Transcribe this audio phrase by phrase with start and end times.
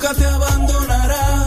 [0.00, 1.46] nunca te abandonará.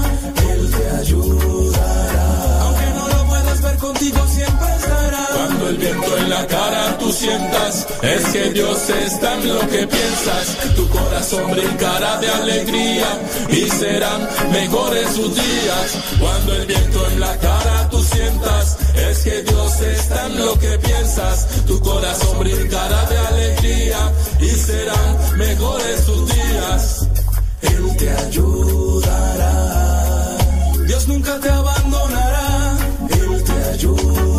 [0.51, 2.61] Él te ayudará.
[2.61, 5.27] Aunque no lo puedas ver contigo, siempre estará.
[5.35, 9.87] Cuando el viento en la cara tú sientas, es que Dios está en lo que
[9.87, 10.75] piensas.
[10.75, 13.07] Tu corazón brincará de alegría
[13.49, 15.97] y serán mejores sus días.
[16.19, 20.77] Cuando el viento en la cara tú sientas, es que Dios está en lo que
[20.77, 21.47] piensas.
[21.65, 27.02] Tu corazón brincará de alegría y serán mejores sus días.
[28.03, 29.55] Te ayudará.
[30.85, 32.77] Dios nunca te abandonará.
[33.09, 34.32] Él te ayudará.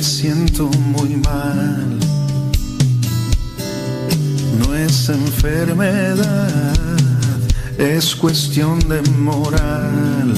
[0.00, 0.64] Me siento
[0.96, 1.98] muy mal.
[4.58, 6.72] No es enfermedad,
[7.76, 10.32] es cuestión de moral.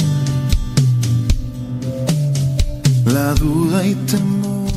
[3.07, 4.73] La duda y temor.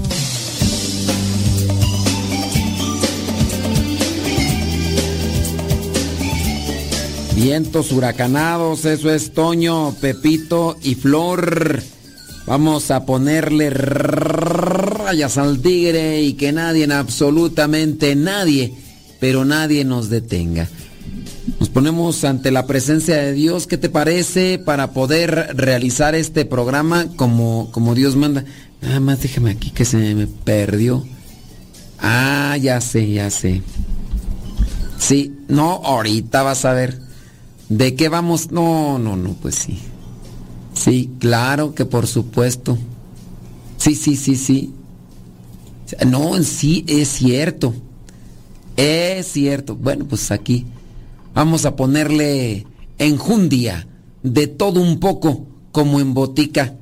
[7.36, 11.82] Vientos huracanados, eso es Toño, Pepito y Flor.
[12.46, 13.72] Vamos a ponerle
[15.06, 18.74] rayas al tigre y que nadie, absolutamente nadie,
[19.20, 20.68] pero nadie nos detenga.
[21.60, 27.06] Nos ponemos ante la presencia de Dios, ¿qué te parece para poder realizar este programa
[27.16, 28.46] como, como Dios manda?
[28.82, 31.06] Nada más déjame aquí que se me perdió.
[32.00, 33.62] Ah, ya sé, ya sé.
[34.98, 37.00] Sí, no, ahorita vas a ver.
[37.70, 38.52] ¿De qué vamos?
[38.52, 39.80] No, no, no, pues sí.
[40.74, 42.78] Sí, claro que por supuesto.
[43.78, 44.74] Sí, sí, sí, sí.
[46.08, 47.74] No, sí es cierto.
[48.78, 49.76] Es cierto.
[49.76, 50.66] Bueno, pues aquí
[51.34, 52.66] vamos a ponerle
[52.98, 53.88] enjundia
[54.24, 56.76] de todo un poco como en botica.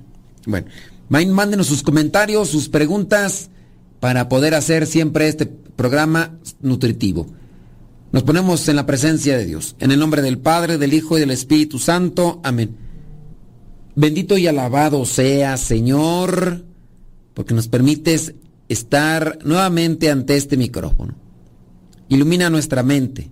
[0.46, 0.68] Bueno,
[1.10, 3.50] mándenos sus comentarios, sus preguntas
[4.00, 7.28] para poder hacer siempre este programa nutritivo.
[8.12, 9.76] Nos ponemos en la presencia de Dios.
[9.80, 12.40] En el nombre del Padre, del Hijo y del Espíritu Santo.
[12.44, 12.78] Amén.
[13.96, 16.64] Bendito y alabado sea, Señor,
[17.34, 18.36] porque nos permites
[18.70, 21.16] estar nuevamente ante este micrófono.
[22.10, 23.32] Ilumina nuestra mente,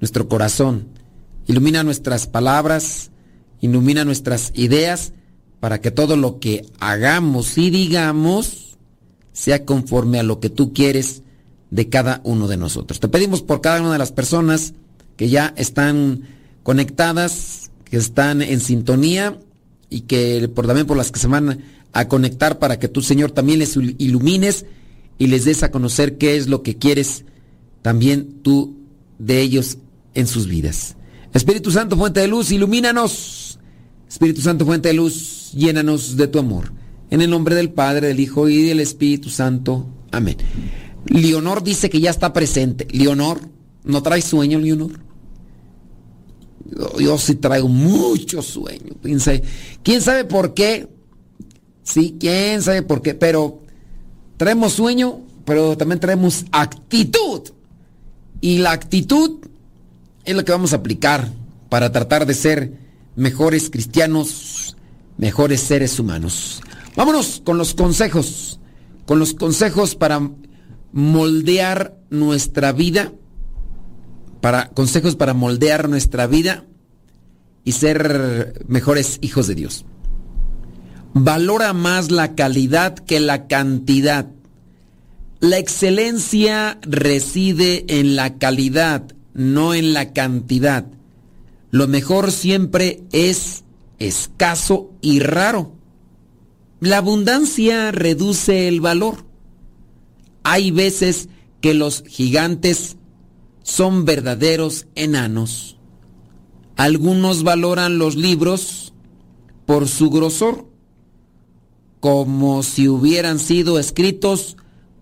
[0.00, 0.88] nuestro corazón,
[1.46, 3.10] ilumina nuestras palabras,
[3.60, 5.12] ilumina nuestras ideas,
[5.60, 8.76] para que todo lo que hagamos y digamos
[9.32, 11.22] sea conforme a lo que tú quieres
[11.70, 13.00] de cada uno de nosotros.
[13.00, 14.74] Te pedimos por cada una de las personas
[15.16, 16.22] que ya están
[16.62, 19.38] conectadas, que están en sintonía
[19.90, 23.30] y que por también por las que se van a conectar para que tú, Señor,
[23.30, 24.66] también les ilumines
[25.18, 27.24] y les des a conocer qué es lo que quieres
[27.82, 28.76] también tú
[29.18, 29.78] de ellos
[30.14, 30.96] en sus vidas.
[31.32, 33.58] Espíritu Santo, fuente de luz, ilumínanos.
[34.08, 36.72] Espíritu Santo, fuente de luz, llénanos de tu amor.
[37.10, 39.86] En el nombre del Padre, del Hijo y del Espíritu Santo.
[40.10, 40.36] Amén.
[41.06, 42.88] Leonor dice que ya está presente.
[42.90, 43.40] Leonor,
[43.84, 45.05] ¿no traes sueño, Leonor?
[46.98, 48.94] Yo, sí traigo mucho sueño.
[49.02, 49.20] ¿Quién
[49.82, 50.88] ¿Quién sabe por qué?
[51.82, 53.14] Sí, quién sabe por qué.
[53.14, 53.62] Pero
[54.36, 57.42] traemos sueño, pero también traemos actitud.
[58.40, 59.38] Y la actitud
[60.24, 61.30] es lo que vamos a aplicar
[61.68, 62.72] para tratar de ser
[63.14, 64.76] mejores cristianos,
[65.16, 66.62] mejores seres humanos.
[66.96, 68.60] Vámonos con los consejos.
[69.06, 70.20] Con los consejos para
[70.92, 73.12] moldear nuestra vida,
[74.40, 76.64] para consejos para moldear nuestra vida
[77.64, 79.84] y ser mejores hijos de Dios.
[81.14, 84.26] Valora más la calidad que la cantidad.
[85.40, 89.04] La excelencia reside en la calidad,
[89.34, 90.86] no en la cantidad.
[91.70, 93.64] Lo mejor siempre es
[93.98, 95.72] escaso y raro.
[96.80, 99.24] La abundancia reduce el valor.
[100.42, 101.28] Hay veces
[101.60, 102.95] que los gigantes
[103.66, 105.76] son verdaderos enanos.
[106.76, 108.94] Algunos valoran los libros
[109.66, 110.70] por su grosor,
[111.98, 114.56] como si hubieran sido escritos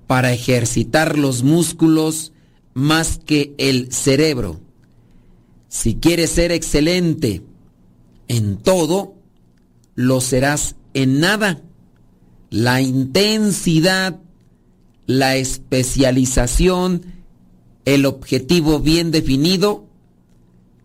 [0.06, 2.32] para ejercitar los músculos
[2.72, 4.60] más que el cerebro.
[5.68, 7.42] Si quieres ser excelente
[8.28, 9.14] en todo,
[9.94, 11.60] lo serás en nada.
[12.48, 14.22] La intensidad,
[15.04, 17.23] la especialización,
[17.84, 19.86] el objetivo bien definido,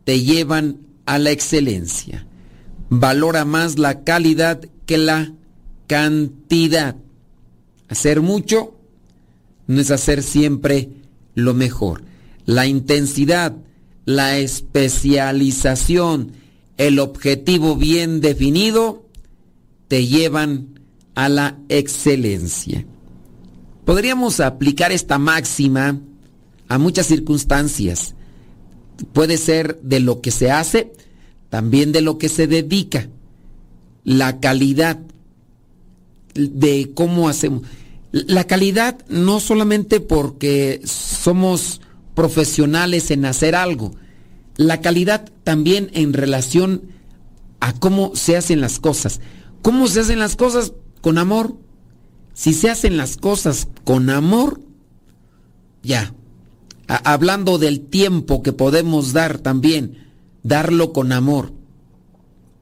[0.04, 2.26] te llevan a la excelencia.
[2.90, 5.34] Valora más la calidad que la
[5.88, 6.96] cantidad.
[7.88, 8.76] Hacer mucho
[9.68, 10.90] no es hacer siempre
[11.36, 12.04] lo mejor.
[12.46, 13.56] La intensidad,
[14.06, 16.34] la especialización,
[16.78, 19.06] el objetivo bien definido,
[19.88, 20.80] te llevan
[21.16, 22.86] a la excelencia.
[23.86, 26.00] Podríamos aplicar esta máxima
[26.70, 28.16] a muchas circunstancias.
[29.12, 30.94] Puede ser de lo que se hace,
[31.50, 33.10] también de lo que se dedica.
[34.04, 35.00] La calidad
[36.34, 37.64] de cómo hacemos.
[38.12, 41.82] La calidad no solamente porque somos
[42.16, 43.96] profesionales en hacer algo,
[44.58, 46.84] la calidad también en relación
[47.60, 49.22] a cómo se hacen las cosas.
[49.62, 50.74] ¿Cómo se hacen las cosas?
[51.02, 51.56] Con amor.
[52.34, 54.62] Si se hacen las cosas con amor,
[55.84, 56.14] ya.
[56.90, 60.10] Hablando del tiempo que podemos dar también,
[60.44, 61.54] darlo con amor.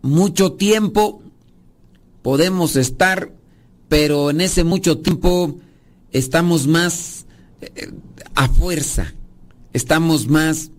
[0.01, 1.21] Mucho tiempo
[2.21, 3.31] podemos estar
[3.89, 5.57] pero en ese mucho tiempo
[6.12, 7.25] estamos más
[7.62, 7.91] eh,
[8.35, 9.13] a fuerza,
[9.74, 10.71] estamos más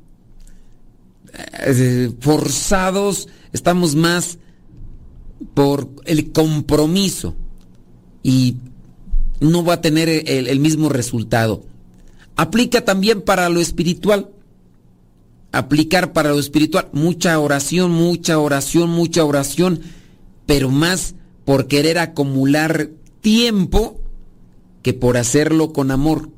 [1.66, 4.38] eh, forzados, estamos más
[5.54, 7.34] por el compromiso
[8.22, 8.56] y
[9.40, 11.64] no va a tener el, mismo resultado.
[12.38, 14.30] Aplica también para lo espiritual.
[15.50, 19.80] Aplicar para lo espiritual mucha oración, mucha oración, mucha oración,
[20.46, 22.90] pero más por querer acumular
[23.22, 24.00] tiempo
[24.82, 26.30] que por hacerlo con amor.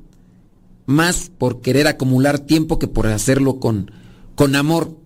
[0.87, 3.91] Más por querer acumular tiempo que por hacerlo con,
[4.37, 4.97] con amor.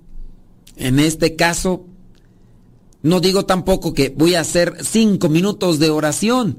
[0.77, 1.87] En este caso,
[3.03, 6.59] no digo tampoco que voy a hacer cinco minutos de oración.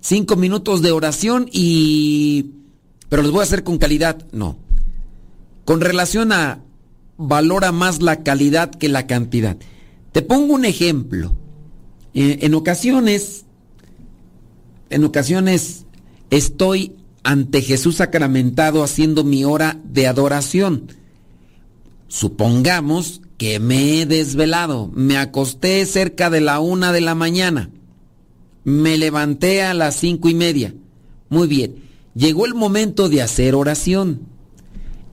[0.00, 2.52] Cinco minutos de oración y...
[3.12, 4.24] Pero los voy a hacer con calidad.
[4.32, 4.56] No.
[5.66, 6.60] Con relación a
[7.18, 9.58] valora más la calidad que la cantidad.
[10.12, 11.34] Te pongo un ejemplo.
[12.14, 13.44] Eh, en ocasiones,
[14.88, 15.84] en ocasiones
[16.30, 20.86] estoy ante Jesús sacramentado haciendo mi hora de adoración.
[22.08, 27.68] Supongamos que me he desvelado, me acosté cerca de la una de la mañana,
[28.64, 30.72] me levanté a las cinco y media.
[31.28, 34.20] Muy bien, llegó el momento de hacer oración.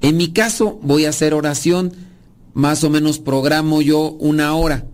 [0.01, 1.94] En mi caso voy a hacer oración,
[2.54, 4.86] más o menos programo yo una hora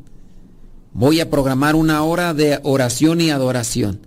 [0.96, 4.00] voy a programar una hora de oración y adoración.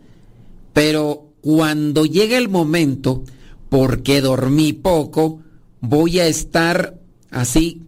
[0.73, 3.25] Pero cuando llegue el momento,
[3.69, 5.41] porque dormí poco,
[5.81, 6.99] voy a estar
[7.31, 7.83] así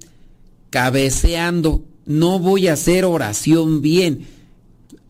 [0.68, 4.26] cabeceando, no voy a hacer oración bien.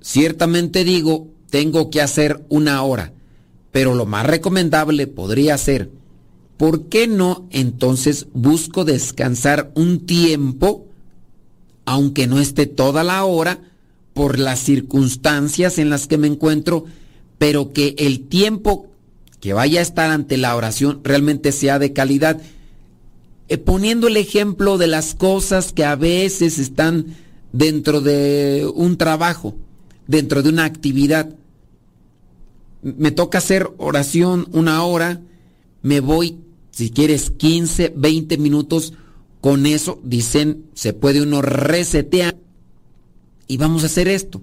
[0.00, 3.12] Ciertamente digo, tengo que hacer una hora,
[3.72, 5.90] pero lo más recomendable podría ser,
[6.56, 10.86] ¿por qué no entonces busco descansar un tiempo,
[11.84, 13.60] aunque no esté toda la hora,
[14.12, 16.84] por las circunstancias en las que me encuentro,
[17.38, 18.90] pero que el tiempo
[19.40, 22.40] que vaya a estar ante la oración realmente sea de calidad.
[23.48, 27.16] Eh, poniendo el ejemplo de las cosas que a veces están
[27.52, 29.56] dentro de un trabajo,
[30.06, 31.34] dentro de una actividad.
[32.82, 35.20] Me toca hacer oración una hora,
[35.82, 36.38] me voy,
[36.70, 38.94] si quieres, 15, 20 minutos.
[39.40, 42.36] Con eso, dicen, se puede uno resetear
[43.46, 44.42] y vamos a hacer esto.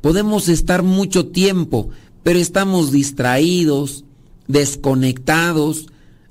[0.00, 1.90] Podemos estar mucho tiempo,
[2.22, 4.04] pero estamos distraídos,
[4.46, 5.86] desconectados.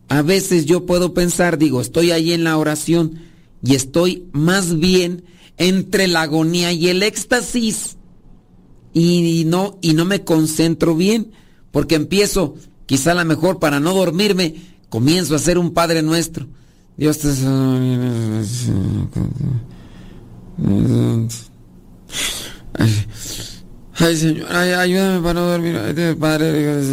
[0.10, 3.20] A veces yo puedo pensar, digo, estoy ahí en la oración
[3.64, 5.24] y estoy más bien
[5.58, 7.97] entre la agonía y el éxtasis.
[9.00, 11.32] Y no, y no me concentro bien,
[11.70, 12.56] porque empiezo,
[12.88, 14.56] quizá a lo mejor para no dormirme,
[14.90, 16.48] comienzo a hacer un Padre Nuestro.
[16.98, 17.28] Dios te...
[23.94, 26.18] Ay, Señor, ayúdame para no dormir.
[26.20, 26.90] Padre.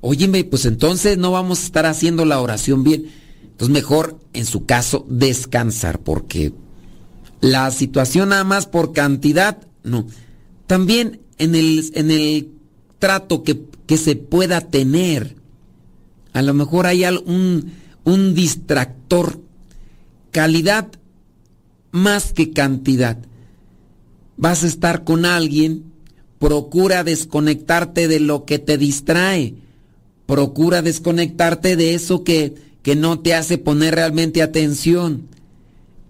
[0.00, 3.04] Oye, pues entonces no vamos a estar haciendo la oración bien.
[3.42, 6.54] Entonces mejor, en su caso, descansar, porque
[7.44, 10.06] la situación nada más por cantidad, no.
[10.66, 12.48] También en el, en el
[12.98, 15.36] trato que, que se pueda tener,
[16.32, 17.70] a lo mejor hay un,
[18.04, 19.42] un distractor
[20.30, 20.88] calidad
[21.90, 23.18] más que cantidad.
[24.38, 25.92] Vas a estar con alguien
[26.38, 29.54] procura desconectarte de lo que te distrae.
[30.24, 35.28] Procura desconectarte de eso que, que no te hace poner realmente atención.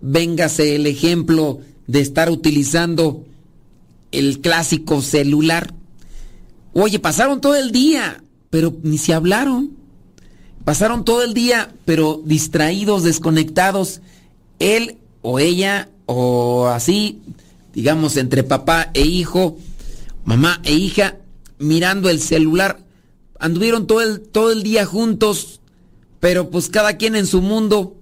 [0.06, 3.24] Véngase el ejemplo de estar utilizando
[4.12, 5.72] el clásico celular.
[6.74, 9.70] Oye, pasaron todo el día, pero ni se hablaron.
[10.62, 14.02] Pasaron todo el día, pero distraídos, desconectados.
[14.58, 17.22] Él o ella, o así,
[17.72, 19.56] digamos, entre papá e hijo,
[20.26, 21.16] mamá e hija,
[21.58, 22.78] mirando el celular.
[23.38, 25.62] Anduvieron todo el, todo el día juntos,
[26.20, 27.96] pero pues cada quien en su mundo,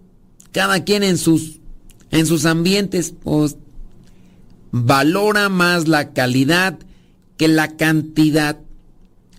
[0.50, 1.61] cada quien en sus,
[2.12, 3.56] en sus ambientes, pues
[4.70, 6.78] valora más la calidad
[7.36, 8.60] que la cantidad,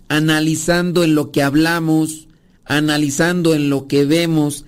[0.08, 2.28] analizando en lo que hablamos,
[2.66, 4.66] analizando en lo que vemos,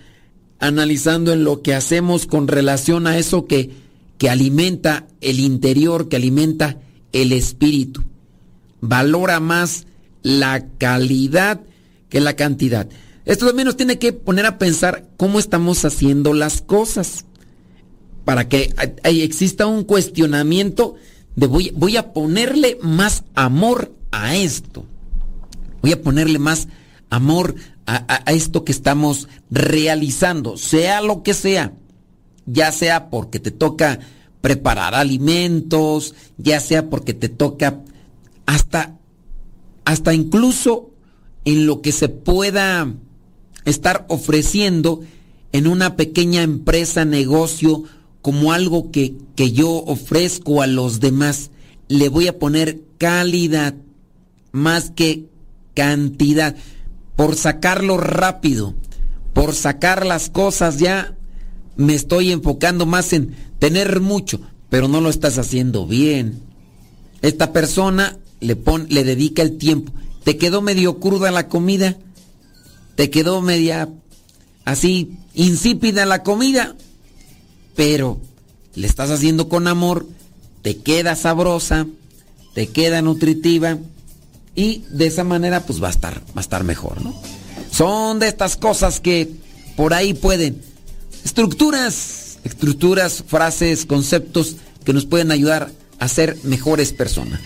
[0.59, 3.71] analizando en lo que hacemos con relación a eso que,
[4.17, 6.79] que alimenta el interior, que alimenta
[7.13, 8.05] el espíritu.
[8.81, 9.87] Valora más
[10.23, 11.61] la calidad
[12.09, 12.89] que la cantidad.
[13.25, 17.26] Esto también nos tiene que poner a pensar cómo estamos haciendo las cosas.
[18.27, 20.97] Para que exista un cuestionamiento
[21.37, 24.85] de voy, voy a ponerle más amor a esto.
[25.81, 26.67] Voy a ponerle más
[27.09, 27.55] amor
[27.87, 31.73] a, esto que estamos realizando, sea lo que sea,
[32.45, 34.01] ya sea porque te toca
[34.41, 37.81] preparar alimentos, ya sea porque te toca
[38.45, 38.99] hasta,
[39.85, 40.91] hasta incluso
[41.45, 42.93] en lo que se pueda
[43.65, 45.03] estar ofreciendo
[45.53, 47.85] en una pequeña empresa, negocio,
[48.27, 51.53] como algo que, que yo ofrezco a los demás.
[51.87, 53.77] Le voy a poner calidad
[54.51, 55.27] más que
[55.75, 56.57] cantidad
[57.15, 58.75] por sacarlo rápido,
[59.33, 61.15] por sacar las cosas ya,
[61.77, 64.41] me estoy enfocando más en tener mucho,
[64.71, 66.43] pero no lo estás haciendo bien.
[67.23, 69.93] Esta persona le, le dedica el tiempo.
[70.25, 71.97] ¿Te quedó medio cruda la comida?
[72.97, 73.89] ¿Te quedó media
[74.65, 76.75] así insípida la comida?
[77.77, 78.21] Pero
[78.75, 80.07] le estás haciendo con amor,
[80.63, 81.87] te queda sabrosa,
[82.55, 83.79] te queda nutritiva
[84.55, 87.15] y de esa manera pues va a estar, va a estar mejor, ¿no?
[87.71, 89.31] Son de estas cosas que
[89.77, 90.63] por ahí pueden,
[91.25, 97.41] estructuras, estructuras, frases, conceptos que nos pueden ayudar a ser mejores personas.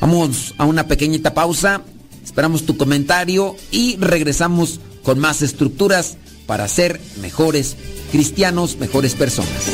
[0.00, 1.82] Vamos a una pequeñita pausa,
[2.24, 6.16] esperamos tu comentario y regresamos con más estructuras
[6.52, 7.76] para ser mejores
[8.10, 9.70] cristianos, mejores personas.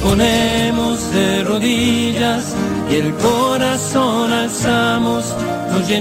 [0.00, 2.44] ponemos de rodillas
[2.88, 5.24] y el corazón alzamos.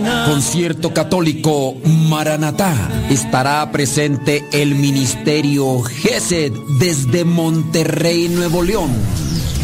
[0.02, 0.30] Nos.
[0.30, 2.76] Concierto católico Maranatá.
[3.10, 8.92] Estará presente el ministerio GESED desde Monterrey, Nuevo León.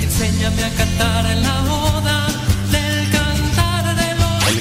[0.02, 1.62] Enséñame a cantar en la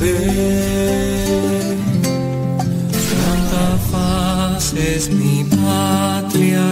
[0.00, 0.08] Santa
[3.90, 6.64] Faz es mi patria,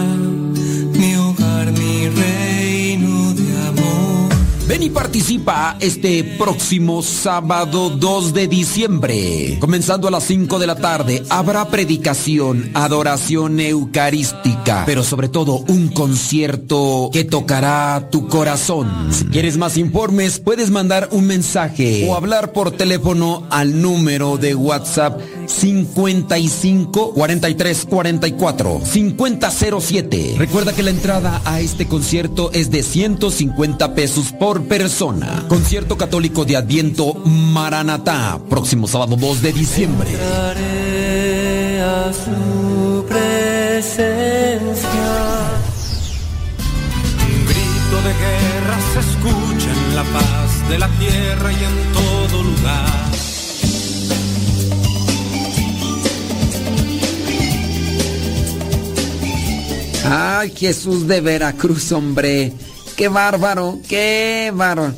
[4.69, 9.57] Ven y participa este próximo sábado 2 de diciembre.
[9.59, 15.87] Comenzando a las 5 de la tarde, habrá predicación, adoración eucarística, pero sobre todo un
[15.87, 19.11] concierto que tocará tu corazón.
[19.11, 24.53] Si quieres más informes, puedes mandar un mensaje o hablar por teléfono al número de
[24.53, 25.19] WhatsApp
[25.49, 30.35] 55 43 44 5007.
[30.37, 35.45] Recuerda que la entrada a este concierto es de 150 pesos por persona.
[35.47, 40.09] Concierto católico de Adviento Maranatá, próximo sábado 2 de diciembre.
[41.81, 44.89] A su presencia.
[47.25, 52.43] Un grito de guerra se escucha en la paz de la tierra y en todo
[52.43, 53.08] lugar.
[60.05, 62.53] Ay, Jesús de Veracruz, hombre.
[62.95, 64.93] Qué bárbaro, qué bárbaro.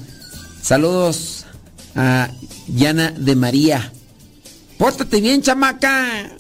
[0.62, 1.46] Saludos
[1.96, 2.30] a
[2.68, 3.92] Yana de María.
[4.78, 6.32] Pórtate bien, chamaca.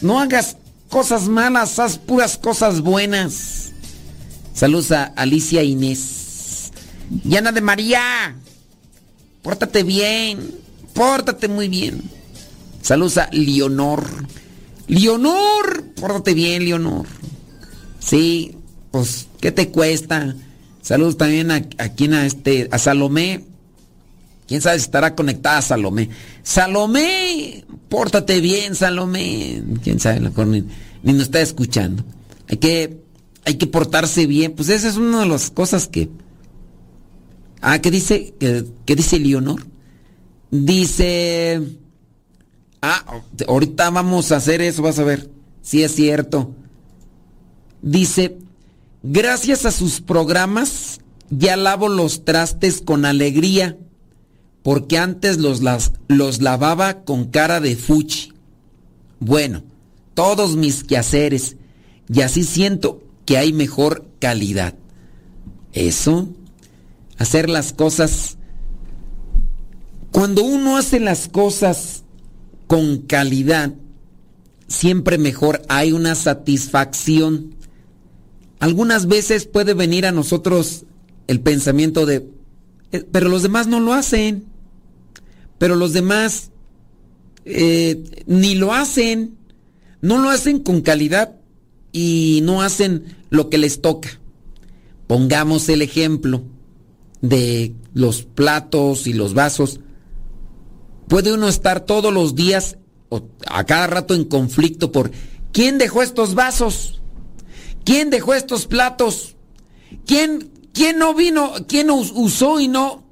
[0.00, 0.56] No hagas
[0.88, 3.72] cosas malas, haz puras cosas buenas.
[4.54, 6.72] Saludos a Alicia Inés.
[7.24, 8.36] Yana de María.
[9.42, 10.54] Pórtate bien.
[10.94, 12.02] Pórtate muy bien.
[12.82, 14.04] Saludos a Leonor.
[14.88, 15.84] Leonor.
[15.94, 17.06] Pórtate bien, Leonor.
[17.98, 18.56] Sí,
[18.90, 20.34] pues, ¿qué te cuesta?
[20.82, 23.44] Saludos también a, a a este, a Salomé.
[24.46, 26.08] ¿Quién sabe si estará conectada a Salomé?
[26.42, 29.62] Salomé, pórtate bien, Salomé.
[29.82, 30.20] ¿Quién sabe?
[30.20, 30.64] Ni,
[31.02, 32.02] ni nos está escuchando.
[32.48, 33.02] Hay que,
[33.44, 34.52] hay que portarse bien.
[34.52, 36.08] Pues esa es una de las cosas que...
[37.60, 38.32] Ah, ¿qué dice?
[38.40, 39.66] ¿Qué, qué dice Leonor?
[40.50, 41.60] Dice...
[42.80, 43.04] Ah,
[43.46, 45.28] ahorita vamos a hacer eso, vas a ver.
[45.60, 46.54] Sí es cierto.
[47.82, 48.38] Dice,
[49.02, 53.76] gracias a sus programas ya lavo los trastes con alegría,
[54.62, 55.60] porque antes los,
[56.08, 58.32] los lavaba con cara de fuchi.
[59.20, 59.62] Bueno,
[60.14, 61.56] todos mis quehaceres,
[62.12, 64.74] y así siento que hay mejor calidad.
[65.72, 66.28] Eso,
[67.18, 68.36] hacer las cosas...
[70.10, 72.02] Cuando uno hace las cosas
[72.66, 73.74] con calidad,
[74.66, 77.54] siempre mejor hay una satisfacción
[78.60, 80.84] algunas veces puede venir a nosotros
[81.26, 82.28] el pensamiento de,
[82.92, 84.46] eh, pero los demás no lo hacen,
[85.58, 86.50] pero los demás
[87.44, 89.36] eh, ni lo hacen,
[90.00, 91.36] no lo hacen con calidad
[91.92, 94.20] y no hacen lo que les toca.
[95.06, 96.42] Pongamos el ejemplo
[97.20, 99.80] de los platos y los vasos.
[101.08, 102.76] Puede uno estar todos los días
[103.08, 105.10] o a cada rato en conflicto por
[105.52, 106.97] ¿quién dejó estos vasos?
[107.88, 109.34] ¿Quién dejó estos platos?
[110.04, 111.54] ¿Quién, quién no vino?
[111.66, 113.02] ¿Quién usó y no?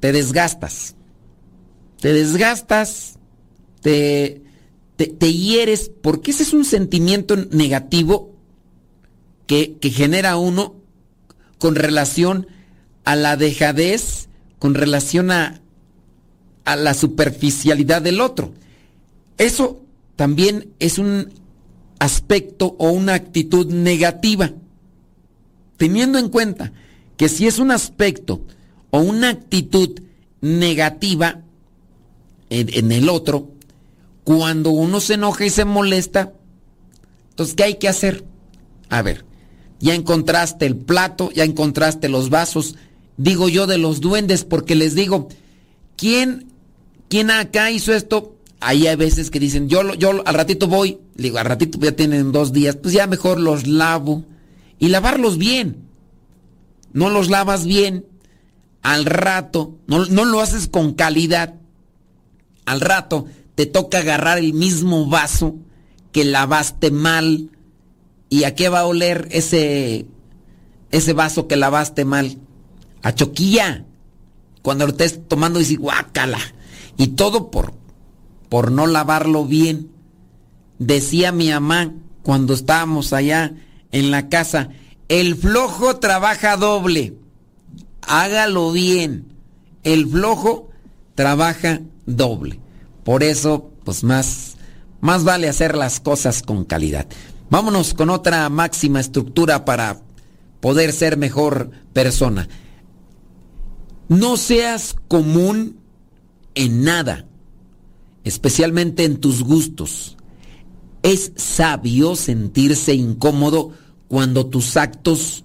[0.00, 0.96] Te desgastas.
[1.98, 3.18] Te desgastas,
[3.80, 4.42] te,
[4.98, 8.34] te, hieres, porque ese es un sentimiento negativo
[9.46, 10.74] que, que genera uno
[11.58, 12.48] con relación
[13.04, 15.62] a la dejadez, con relación a,
[16.66, 18.52] a la superficialidad del otro.
[19.38, 19.80] Eso
[20.16, 21.32] también es un
[22.02, 24.50] aspecto o una actitud negativa.
[25.76, 26.72] Teniendo en cuenta
[27.16, 28.42] que si es un aspecto
[28.90, 30.00] o una actitud
[30.40, 31.42] negativa
[32.50, 33.52] en, el otro,
[34.24, 36.32] cuando uno se enoja y se molesta,
[37.30, 38.24] entonces, ¿qué hay que hacer?
[38.88, 39.24] A ver,
[39.78, 42.74] ya encontraste el plato, ya encontraste los vasos,
[43.16, 45.28] digo yo de los duendes, porque les digo,
[45.96, 46.48] ¿quién,
[47.08, 48.34] quién acá hizo esto?
[48.62, 52.30] Ahí hay veces que dicen, yo, yo al ratito voy, digo, al ratito ya tienen
[52.30, 54.24] dos días, pues ya mejor los lavo.
[54.78, 55.88] Y lavarlos bien.
[56.92, 58.06] No los lavas bien.
[58.82, 61.54] Al rato, no, no lo haces con calidad.
[62.64, 65.56] Al rato te toca agarrar el mismo vaso
[66.12, 67.50] que lavaste mal.
[68.28, 70.06] ¿Y a qué va a oler ese,
[70.92, 72.38] ese vaso que lavaste mal?
[73.02, 73.86] A choquilla.
[74.62, 76.38] Cuando lo estés tomando dices, guácala.
[76.96, 77.81] Y todo por
[78.52, 79.88] por no lavarlo bien.
[80.78, 83.54] Decía mi mamá cuando estábamos allá
[83.92, 84.68] en la casa,
[85.08, 87.16] el flojo trabaja doble.
[88.02, 89.32] Hágalo bien.
[89.84, 90.68] El flojo
[91.14, 92.60] trabaja doble.
[93.04, 94.58] Por eso, pues más,
[95.00, 97.06] más vale hacer las cosas con calidad.
[97.48, 100.02] Vámonos con otra máxima estructura para
[100.60, 102.50] poder ser mejor persona.
[104.08, 105.78] No seas común
[106.54, 107.24] en nada
[108.24, 110.16] especialmente en tus gustos.
[111.02, 113.72] Es sabio sentirse incómodo
[114.08, 115.44] cuando tus actos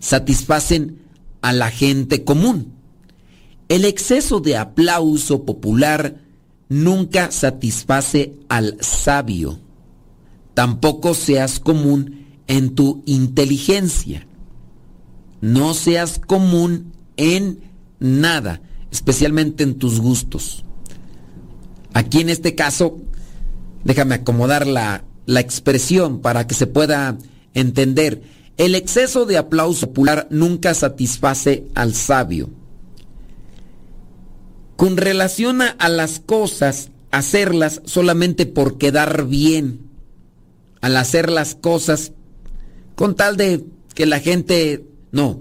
[0.00, 0.98] satisfacen
[1.40, 2.72] a la gente común.
[3.68, 6.22] El exceso de aplauso popular
[6.68, 9.60] nunca satisface al sabio.
[10.54, 14.26] Tampoco seas común en tu inteligencia.
[15.40, 17.60] No seas común en
[18.00, 20.64] nada, especialmente en tus gustos.
[21.94, 22.98] Aquí en este caso,
[23.84, 27.18] déjame acomodar la, expresión para que se pueda
[27.54, 28.22] entender.
[28.56, 32.50] El exceso de aplauso popular nunca satisface al sabio.
[34.76, 39.80] Con relación a, las cosas, hacerlas solamente por quedar bien.
[40.80, 42.12] Al hacer las cosas
[42.94, 44.84] con tal de que la gente...
[45.10, 45.40] No,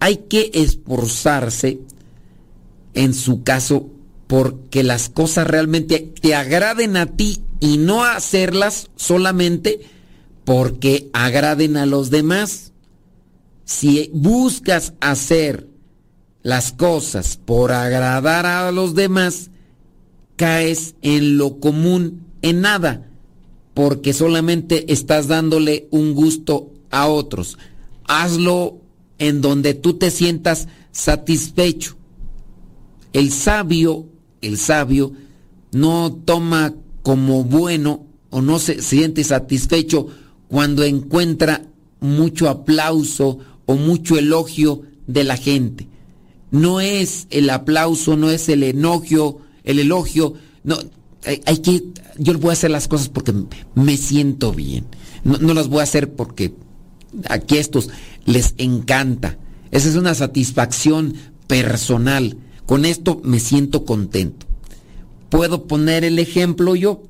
[0.00, 1.80] hay que esforzarse
[2.94, 3.90] en su caso
[4.28, 9.80] porque las cosas realmente te agraden a ti y no hacerlas solamente
[10.44, 12.72] porque agraden a los demás.
[13.64, 15.66] Si buscas hacer
[16.42, 19.50] las cosas por agradar a los demás,
[20.36, 23.08] caes en lo común, en nada,
[23.74, 27.58] porque solamente estás dándole un gusto a otros.
[28.04, 28.78] Hazlo
[29.18, 31.96] en donde tú te sientas satisfecho.
[33.12, 34.06] El sabio,
[34.42, 35.12] el sabio,
[35.72, 40.08] no toma como bueno o no se siente satisfecho
[40.48, 41.62] cuando encuentra
[42.00, 45.88] mucho aplauso o mucho elogio de la gente.
[46.50, 50.78] No es el aplauso, no es el elogio, el elogio, no,
[51.24, 51.84] hay, que,
[52.16, 53.34] yo voy a hacer las cosas porque
[53.74, 54.86] me siento bien.
[55.24, 56.54] No, no las voy a hacer porque
[57.28, 57.90] aquí a estos
[58.24, 59.38] les encanta.
[59.70, 61.14] Esa es una satisfacción
[61.46, 62.36] personal.
[62.68, 64.44] Con esto me siento contento.
[65.30, 67.02] Puedo poner el ejemplo yo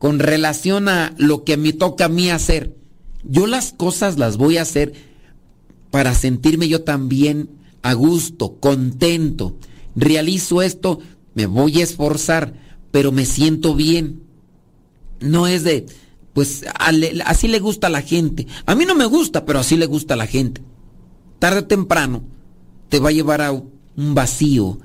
[0.00, 2.74] con relación a lo que me toca a mí hacer.
[3.22, 4.92] Yo las cosas las voy a hacer
[5.92, 7.48] para sentirme yo también
[7.82, 9.56] a gusto, contento.
[9.94, 10.98] Realizo esto,
[11.34, 12.54] me voy a esforzar,
[12.90, 14.24] pero me siento bien.
[15.20, 15.86] No es de,
[16.32, 16.64] pues
[17.24, 18.48] así le gusta a la gente.
[18.66, 20.60] A mí no me gusta, pero así le gusta a la gente.
[21.38, 22.24] Tarde o temprano
[22.88, 23.52] te va a llevar a
[23.96, 24.78] un vacío,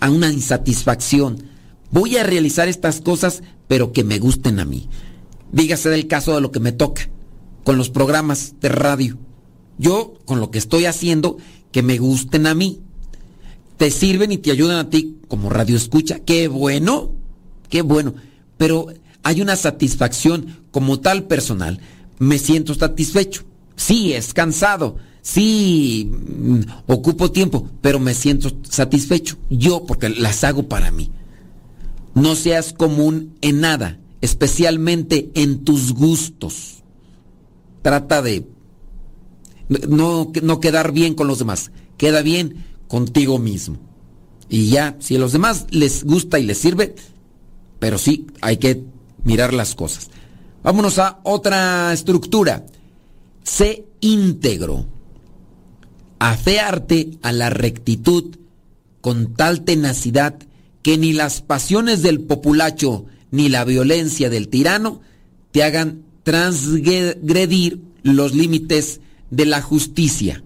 [0.00, 1.44] a una insatisfacción.
[1.90, 4.88] Voy a realizar estas cosas, pero que me gusten a mí.
[5.52, 7.08] Dígase del caso de lo que me toca,
[7.64, 9.18] con los programas de radio.
[9.78, 11.36] Yo, con lo que estoy haciendo,
[11.70, 12.80] que me gusten a mí.
[13.76, 16.20] Te sirven y te ayudan a ti como radio escucha.
[16.20, 17.12] Qué bueno,
[17.68, 18.14] qué bueno.
[18.56, 18.88] Pero
[19.22, 21.80] hay una satisfacción como tal personal.
[22.18, 23.44] Me siento satisfecho.
[23.76, 24.96] Sí, es cansado.
[25.22, 29.38] Sí, mm, ocupo tiempo, pero me siento satisfecho.
[29.48, 31.10] Yo, porque las hago para mí.
[32.14, 36.82] No seas común en nada, especialmente en tus gustos.
[37.82, 38.46] Trata de
[39.88, 41.70] no, no quedar bien con los demás.
[41.96, 43.78] Queda bien contigo mismo.
[44.48, 46.94] Y ya, si a los demás les gusta y les sirve,
[47.78, 48.84] pero sí hay que
[49.24, 50.10] mirar las cosas.
[50.62, 52.66] Vámonos a otra estructura.
[53.42, 54.86] Sé íntegro.
[56.24, 58.36] Afearte a la rectitud
[59.00, 60.36] con tal tenacidad
[60.82, 65.00] que ni las pasiones del populacho ni la violencia del tirano
[65.50, 69.00] te hagan transgredir los límites
[69.32, 70.44] de la justicia.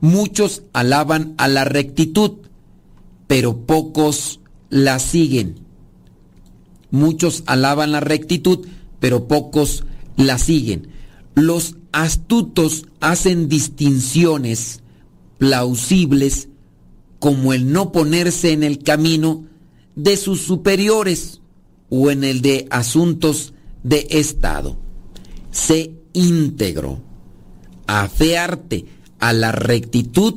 [0.00, 2.46] Muchos alaban a la rectitud,
[3.26, 4.38] pero pocos
[4.70, 5.56] la siguen.
[6.92, 8.68] Muchos alaban la rectitud,
[9.00, 9.82] pero pocos
[10.16, 10.90] la siguen.
[11.34, 14.82] Los astutos hacen distinciones
[15.38, 16.48] plausibles
[17.18, 19.44] como el no ponerse en el camino
[19.94, 21.40] de sus superiores
[21.88, 24.76] o en el de asuntos de Estado.
[25.50, 27.00] Sé íntegro,
[27.86, 28.84] afearte
[29.18, 30.34] a la rectitud,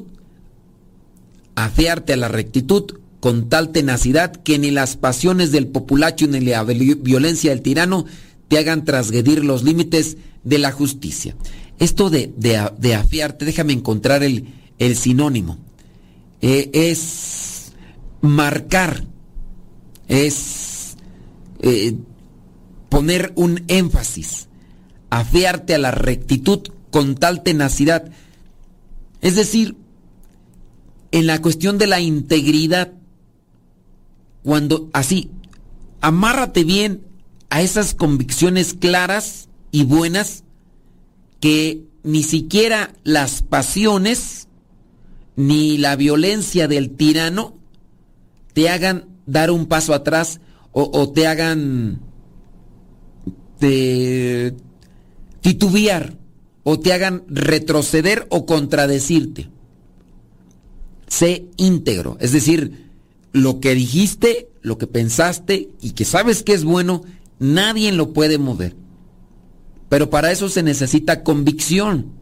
[1.56, 6.64] afearte a la rectitud con tal tenacidad que ni las pasiones del populacho ni la
[6.64, 8.06] violencia del tirano
[8.48, 11.36] te hagan trasgredir los límites de la justicia.
[11.80, 15.58] Esto de, de, afiarte, déjame encontrar el, el sinónimo.
[16.42, 17.74] Eh, es
[18.22, 19.06] marcar,
[20.08, 20.96] es
[21.62, 21.96] eh,
[22.90, 24.48] poner un énfasis,
[25.10, 28.12] afiarte a la rectitud con tal tenacidad.
[29.22, 29.76] Es decir,
[31.12, 32.94] en la cuestión de la integridad,
[34.44, 35.32] cuando así,
[36.02, 37.04] amárrate bien
[37.50, 40.44] a esas convicciones claras y buenas
[41.40, 44.48] que ni siquiera las pasiones
[45.36, 47.58] ni la violencia del tirano
[48.54, 52.02] te hagan dar un paso atrás o, te hagan
[55.42, 56.18] titubear
[56.64, 59.50] o te hagan retroceder o contradecirte.
[61.08, 62.90] Sé íntegro, es decir,
[63.32, 67.04] lo que dijiste, lo que pensaste y que sabes que es bueno,
[67.40, 68.76] nadie lo puede mover.
[69.90, 72.14] Pero para eso se necesita convicción.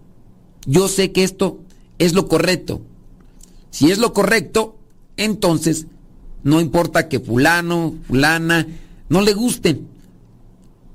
[0.65, 1.59] Yo sé que esto
[1.99, 2.81] es lo correcto.
[3.69, 4.77] Si es lo correcto,
[5.17, 5.87] entonces
[6.43, 8.67] no importa que fulano, fulana,
[9.09, 9.87] no le gusten.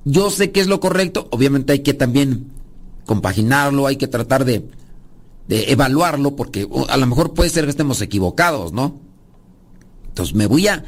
[0.04, 2.50] Yo sé que es lo correcto, obviamente hay que también
[3.06, 4.64] compaginarlo, hay que tratar de,
[5.48, 8.98] evaluarlo, porque a lo mejor puede ser que estemos equivocados, ¿no?
[10.08, 10.84] Entonces me voy a,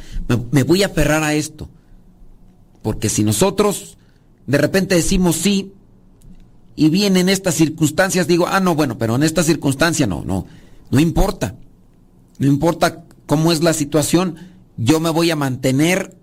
[0.50, 1.68] me, voy a aferrar a esto.
[2.82, 3.96] Porque si nosotros
[4.46, 5.72] de repente decimos sí
[6.76, 10.46] y vienen estas circunstancias, digo, ah, no, bueno, pero en esta circunstancia no, no,
[10.90, 11.56] no importa.
[12.38, 14.36] No importa cómo es la situación,
[14.76, 16.16] yo me voy a mantener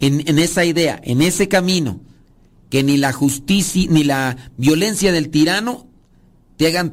[0.00, 2.00] en, esa idea, en ese camino,
[2.70, 5.86] que ni la justicia ni la violencia del tirano
[6.56, 6.90] te hagan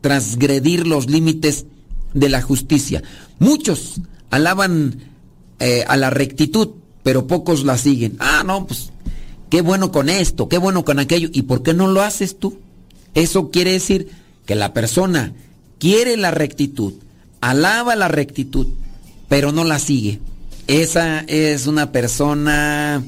[0.00, 1.66] transgredir los límites
[2.14, 3.02] de la justicia.
[3.38, 4.00] Muchos
[4.30, 4.98] alaban
[5.58, 6.70] eh, a la rectitud,
[7.02, 8.16] pero pocos la siguen.
[8.20, 8.91] Ah, no, pues
[9.52, 11.28] qué bueno con esto, qué bueno con aquello.
[11.30, 12.56] ¿Y por qué no lo haces tú?
[13.12, 14.08] Eso quiere decir
[14.46, 15.34] que la persona
[15.78, 16.94] quiere la rectitud,
[17.42, 18.68] alaba la rectitud,
[19.28, 20.20] pero no la sigue.
[20.68, 23.04] Esa es una persona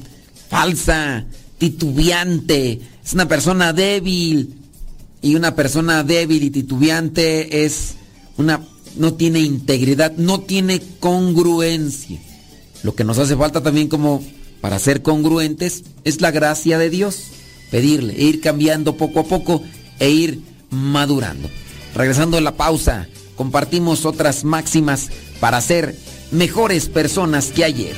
[0.47, 1.25] falsa,
[1.57, 4.53] titubeante, es una persona débil.
[5.23, 7.95] Y una persona débil y titubeante es
[8.37, 8.61] una
[8.97, 12.19] no tiene integridad, no tiene congruencia.
[12.83, 14.23] Lo que nos hace falta también como
[14.65, 17.25] para ser congruentes es la gracia de Dios.
[17.69, 19.61] Pedirle, e ir cambiando poco a poco
[19.99, 20.39] e ir
[20.71, 21.51] madurando.
[21.93, 25.95] Regresando a la pausa, compartimos otras máximas para ser
[26.31, 27.95] mejores personas que ayer.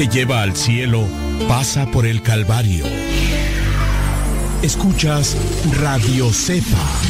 [0.00, 1.06] Que lleva al cielo
[1.46, 2.86] pasa por el Calvario.
[4.62, 5.36] Escuchas
[5.78, 7.09] Radio Cepa.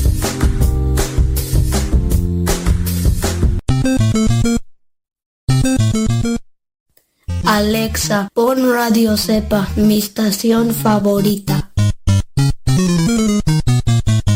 [7.51, 11.73] Alexa, pon Radio Cepa, mi estación favorita.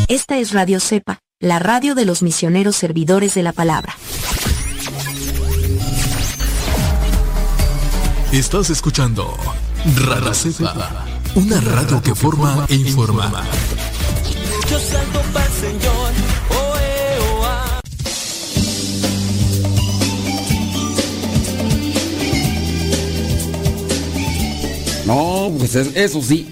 [0.06, 3.96] Esta es Radio Cepa, la radio de los misioneros servidores de la palabra.
[8.32, 9.34] Estás escuchando
[9.94, 13.46] Radio Cepa, una radio que forma e informa.
[14.68, 16.05] Yo salto para el Señor
[25.06, 26.46] No, pues eso sí.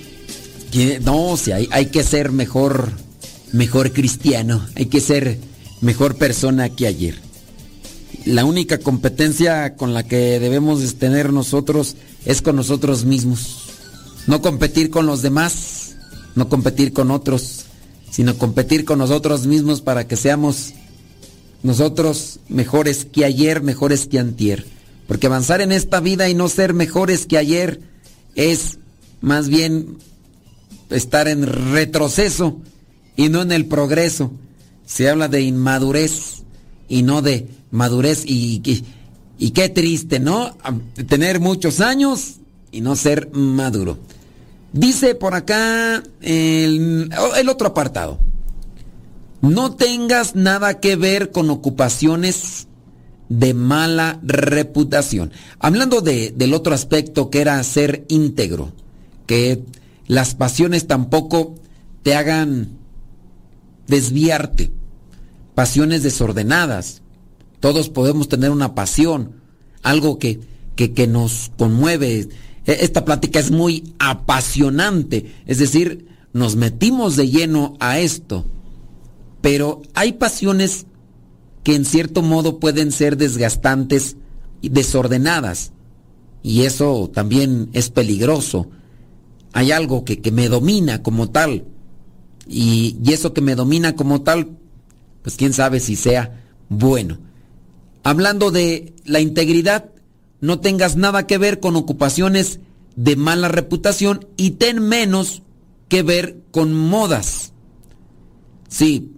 [1.02, 2.92] no, sí, hay, hay que ser mejor,
[3.52, 4.64] mejor cristiano.
[4.76, 5.38] Hay que ser
[5.80, 7.16] mejor persona que ayer.
[8.24, 13.56] La única competencia con la que debemos tener nosotros es con nosotros mismos.
[14.26, 15.96] No competir con los demás,
[16.36, 17.64] no competir con otros,
[18.10, 20.72] sino competir con nosotros mismos para que seamos
[21.64, 24.64] nosotros mejores que ayer, mejores que antier.
[25.08, 27.80] Porque avanzar en esta vida y no ser mejores que ayer,
[28.34, 28.78] es
[29.20, 29.98] más bien
[30.90, 32.60] estar en retroceso
[33.16, 34.32] y no en el progreso.
[34.86, 36.42] Se habla de inmadurez
[36.88, 38.60] y no de madurez y,
[39.54, 40.56] qué triste, ¿no?
[41.08, 42.36] Tener muchos años
[42.70, 43.98] y no ser maduro.
[44.72, 48.18] Dice por acá el, el otro apartado.
[49.40, 52.66] No tengas nada que ver con ocupaciones
[53.28, 55.32] de mala reputación.
[55.58, 58.72] Hablando de, del otro aspecto que era ser íntegro,
[59.26, 59.62] que
[60.06, 61.54] las pasiones tampoco
[62.02, 62.78] te hagan
[63.86, 64.70] desviarte,
[65.54, 67.02] pasiones desordenadas.
[67.60, 69.32] Todos podemos tener una pasión,
[69.82, 70.40] algo que,
[70.76, 72.28] que, que nos conmueve.
[72.66, 78.44] E, esta plática es muy apasionante, es decir, nos metimos de lleno a esto,
[79.40, 80.86] pero hay pasiones
[81.64, 84.16] que en cierto modo pueden ser desgastantes
[84.60, 85.72] y desordenadas.
[86.42, 88.68] Y eso también es peligroso.
[89.52, 91.64] Hay algo que, me domina como tal.
[92.46, 94.50] Y, y eso que me domina como tal,
[95.22, 97.18] pues quién sabe si sea bueno.
[98.02, 99.90] Hablando de la integridad,
[100.42, 102.60] no tengas nada que ver con ocupaciones
[102.96, 105.42] de mala reputación y ten menos
[105.88, 107.52] que ver con modas.
[108.68, 109.12] Sí,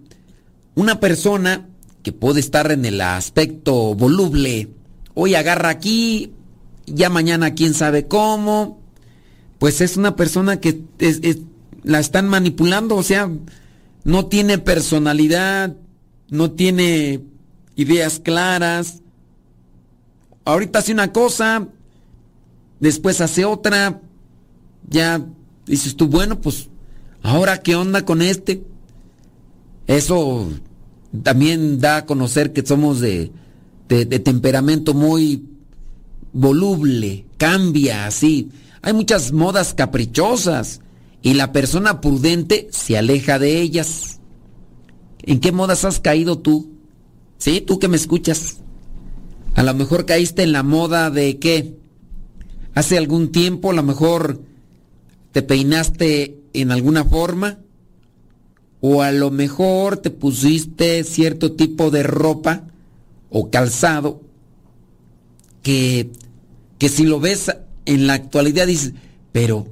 [0.77, 1.69] una persona
[2.07, 4.69] que puede estar en el aspecto voluble.
[5.14, 6.31] Hoy agarra aquí,
[6.87, 8.81] ya mañana quién sabe cómo,
[9.59, 10.85] pues es una persona que
[11.83, 13.29] la están manipulando, o sea,
[14.05, 15.75] no tiene personalidad,
[16.31, 17.25] no tiene
[17.75, 19.03] ideas claras.
[20.45, 21.66] Ahorita hace una cosa,
[22.79, 24.01] después hace otra,
[24.88, 25.27] ya
[25.66, 26.69] dices tú, bueno, pues,
[27.25, 28.62] ahora qué onda con este.
[29.88, 30.53] Eso
[31.23, 33.31] también da a conocer que somos de,
[33.88, 35.45] de, temperamento muy
[36.33, 38.51] voluble, cambia así.
[38.83, 40.81] Hay muchas modas caprichosas
[41.23, 44.21] y la persona prudente se aleja de ellas.
[45.23, 46.73] ¿En qué modas has caído tú?
[47.38, 47.61] ¿Sí?
[47.61, 48.59] Tú que me escuchas.
[49.55, 51.77] A lo mejor caíste en la moda de qué?
[52.75, 54.42] Hace algún tiempo a lo mejor
[55.33, 57.59] te peinaste en alguna forma
[58.88, 62.68] o a lo mejor te pusiste cierto tipo de ropa
[63.31, 64.20] o calzado
[65.61, 66.12] que,
[66.79, 67.51] que si lo ves
[67.85, 68.92] en la actualidad dices,
[69.33, 69.66] pero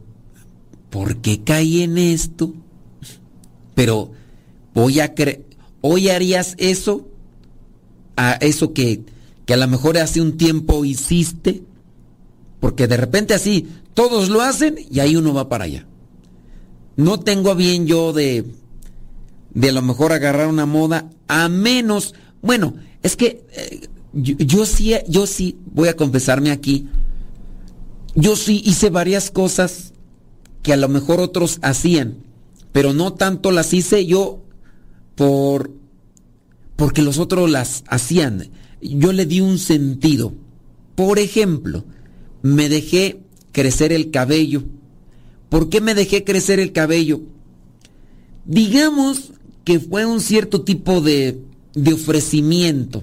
[0.91, 2.55] ¿por qué caí en esto?
[3.77, 4.11] Pero
[4.75, 5.45] voy a creer,
[5.81, 7.07] hoy harías eso,
[8.17, 9.05] a eso que,
[9.47, 11.63] que a lo mejor hace un tiempo hiciste,
[12.59, 15.87] porque de repente así todos lo hacen y ahí uno va para allá.
[16.97, 18.45] No tengo bien yo de,
[19.55, 24.95] de a lo mejor agarrar una moda, a menos, bueno, es que eh, yo, sí,
[25.09, 26.89] yo sí, voy a confesarme aquí,
[28.15, 29.93] yo sí hice varias cosas
[30.63, 32.19] que a lo mejor otros hacían,
[32.73, 34.41] pero no tanto las hice yo
[35.15, 35.71] por
[36.77, 38.51] porque los otros las hacían.
[38.81, 40.35] Yo le di un sentido.
[40.97, 41.85] Por ejemplo,
[42.43, 43.21] me dejé
[43.53, 44.65] crecer el cabello.
[45.49, 47.21] ¿Por qué me dejé crecer el cabello?
[48.45, 49.33] Digamos
[49.65, 51.41] que fue un cierto tipo de,
[51.75, 53.03] de ofrecimiento.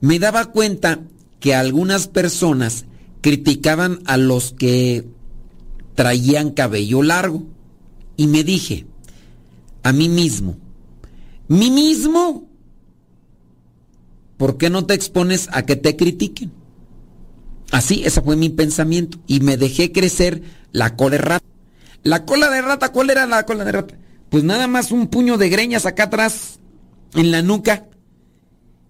[0.00, 1.00] Me daba cuenta
[1.40, 2.84] que algunas personas
[3.20, 5.06] criticaban a los que
[5.94, 7.44] traían cabello largo.
[8.16, 8.86] Y me dije
[9.82, 10.56] a mí mismo,
[11.48, 12.48] mí mismo,
[14.36, 16.50] ¿por qué no te expones a que te critiquen?
[17.70, 19.18] Así, ese fue mi pensamiento.
[19.26, 20.42] Y me dejé crecer
[20.72, 21.46] la cola de rata.
[22.02, 23.94] La cola de rata, ¿cuál era la cola de rata?
[24.30, 26.58] Pues nada más un puño de greñas acá atrás,
[27.14, 27.86] en la nuca.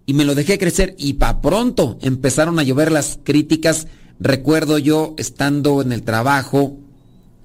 [0.07, 3.89] Y me lo dejé crecer y pa' pronto empezaron a llover las críticas.
[4.21, 6.79] Recuerdo yo estando en el trabajo,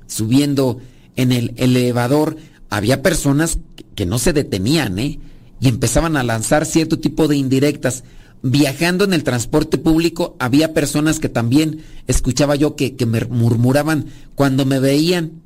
[0.07, 0.79] subiendo
[1.15, 2.37] en el elevador,
[2.69, 3.57] había personas
[3.95, 5.19] que no se detenían, ¿eh?
[5.59, 8.03] Y empezaban a lanzar cierto tipo de indirectas.
[8.43, 14.07] Viajando en el transporte público, había personas que también escuchaba yo que, que me murmuraban
[14.33, 15.41] cuando me veían.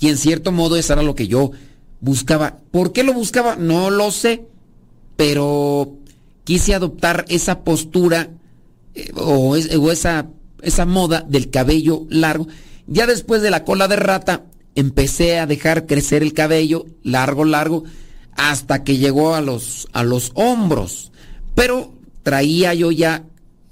[0.00, 1.52] Y en cierto modo eso era lo que yo
[2.00, 2.58] buscaba.
[2.70, 3.56] ¿Por qué lo buscaba?
[3.56, 4.46] No lo sé.
[5.16, 5.96] Pero
[6.44, 8.30] quise adoptar esa postura
[8.94, 10.28] eh, o, esa,
[10.62, 12.46] esa moda del cabello largo.
[12.86, 17.84] Ya después de la cola de rata, empecé a dejar crecer el cabello largo, largo,
[18.32, 21.12] hasta que llegó a los, a los hombros.
[21.54, 23.24] Pero traía yo ya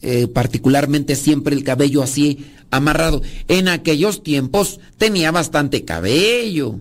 [0.03, 3.23] eh, particularmente siempre el cabello así amarrado.
[3.49, 6.81] En aquellos tiempos tenía bastante cabello.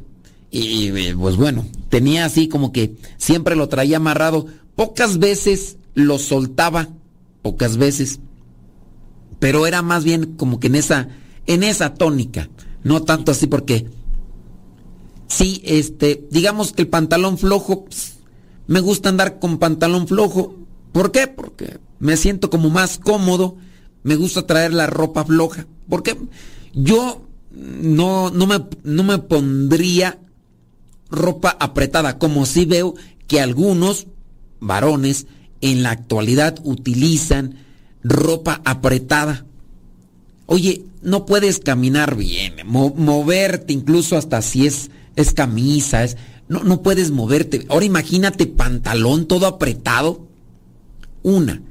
[0.51, 4.47] Y pues bueno, tenía así como que siempre lo traía amarrado.
[4.75, 6.89] Pocas veces lo soltaba,
[7.41, 8.19] pocas veces.
[9.39, 11.10] Pero era más bien como que en esa,
[11.45, 12.49] en esa tónica.
[12.84, 13.88] No tanto así porque
[15.27, 17.86] Sí, este, digamos que el pantalón flojo,
[18.67, 20.55] me gusta andar con pantalón flojo.
[20.91, 21.27] ¿Por qué?
[21.27, 23.58] Porque me siento como más cómodo,
[24.03, 25.67] me gusta traer la ropa floja.
[25.89, 26.17] Porque
[26.73, 30.19] yo no, no, me, no me pondría
[31.09, 32.95] ropa apretada, como si veo
[33.27, 34.07] que algunos
[34.59, 35.27] varones
[35.61, 37.55] en la actualidad utilizan
[38.03, 39.45] ropa apretada.
[40.45, 46.17] Oye, no puedes caminar bien, moverte incluso hasta si es es camisa, es...
[46.47, 47.65] No, no puedes moverte.
[47.69, 50.27] Ahora imagínate pantalón todo apretado.
[51.23, 51.61] Una.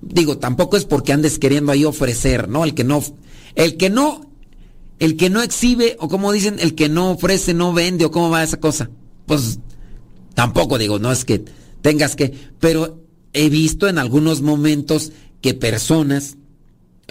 [0.00, 2.64] Digo, tampoco es porque andes queriendo ahí ofrecer, ¿no?
[2.64, 3.00] El que no,
[3.54, 4.26] el que no,
[4.98, 8.30] el que no exhibe, o como dicen, el que no ofrece, no vende, o cómo
[8.30, 8.90] va esa cosa.
[9.26, 9.58] Pues
[10.34, 11.44] tampoco digo, no es que
[11.82, 16.36] tengas que, pero he visto en algunos momentos que personas,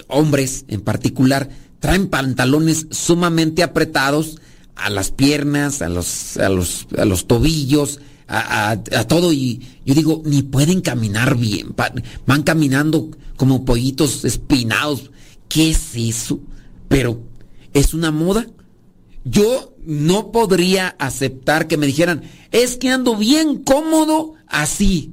[0.08, 4.38] hombres en particular, traen pantalones sumamente apretados
[4.76, 9.32] a las piernas, a los, a los, a los tobillos, a, a, todo.
[9.32, 11.76] Y yo digo, ni pueden caminar bien.
[12.26, 15.12] Van caminando como pollitos espinados.
[15.48, 16.40] ¿Qué es eso?
[16.88, 17.22] Pero,
[17.76, 18.48] ¿es una moda?
[19.26, 25.12] Yo no podría aceptar que me dijeran, es que ando bien cómodo así.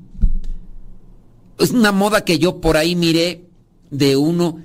[1.59, 3.45] Es una moda que yo por ahí miré
[3.91, 4.61] de uno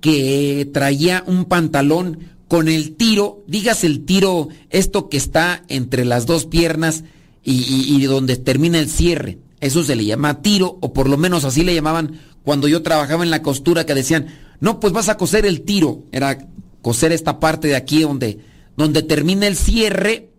[0.00, 6.26] que traía un pantalón con el tiro, digas el tiro, esto que está entre las
[6.26, 7.04] dos piernas
[7.44, 9.38] y, donde termina el cierre.
[9.60, 13.24] Eso se le llama tiro, o por lo menos así le llamaban cuando yo trabajaba
[13.24, 14.26] en la costura, que decían,
[14.60, 16.04] no, pues vas a coser el tiro.
[16.12, 16.38] Era
[16.86, 18.38] coser esta parte de aquí donde,
[18.76, 20.30] donde termina el cierre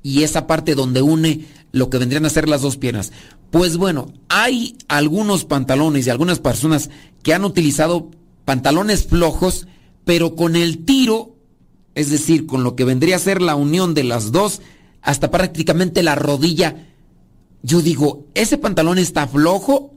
[0.00, 3.10] y esa parte donde une lo que vendrían a ser las dos piernas.
[3.50, 6.88] Pues bueno, hay algunos pantalones y algunas personas
[7.24, 8.12] que han utilizado
[8.44, 9.66] pantalones flojos,
[10.04, 11.34] pero con el tiro,
[11.96, 14.60] es decir, con lo que vendría a ser la unión de las dos,
[15.02, 16.76] hasta prácticamente la rodilla.
[17.64, 19.94] Yo digo, ese pantalón está flojo,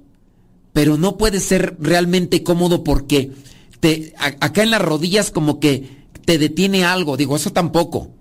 [0.74, 3.34] pero no puede ser realmente cómodo porque
[3.82, 7.18] te, acá en las rodillas como que te detiene algo.
[7.18, 8.12] Digo, eso tampoco.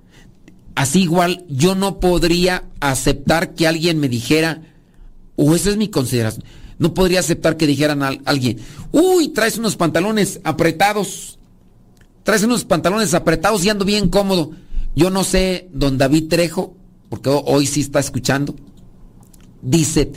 [0.75, 4.63] Así igual yo no podría aceptar que alguien me dijera,
[5.37, 6.45] o esa es mi consideración,
[6.79, 8.59] no podría aceptar que dijeran a alguien,
[8.91, 11.39] uy, traes unos pantalones apretados,
[12.23, 14.53] traes unos pantalones apretados y ando bien cómodo.
[14.97, 16.75] Yo no sé, don David Trejo,
[17.11, 18.55] porque hoy sí está escuchando,
[19.61, 20.13] dice,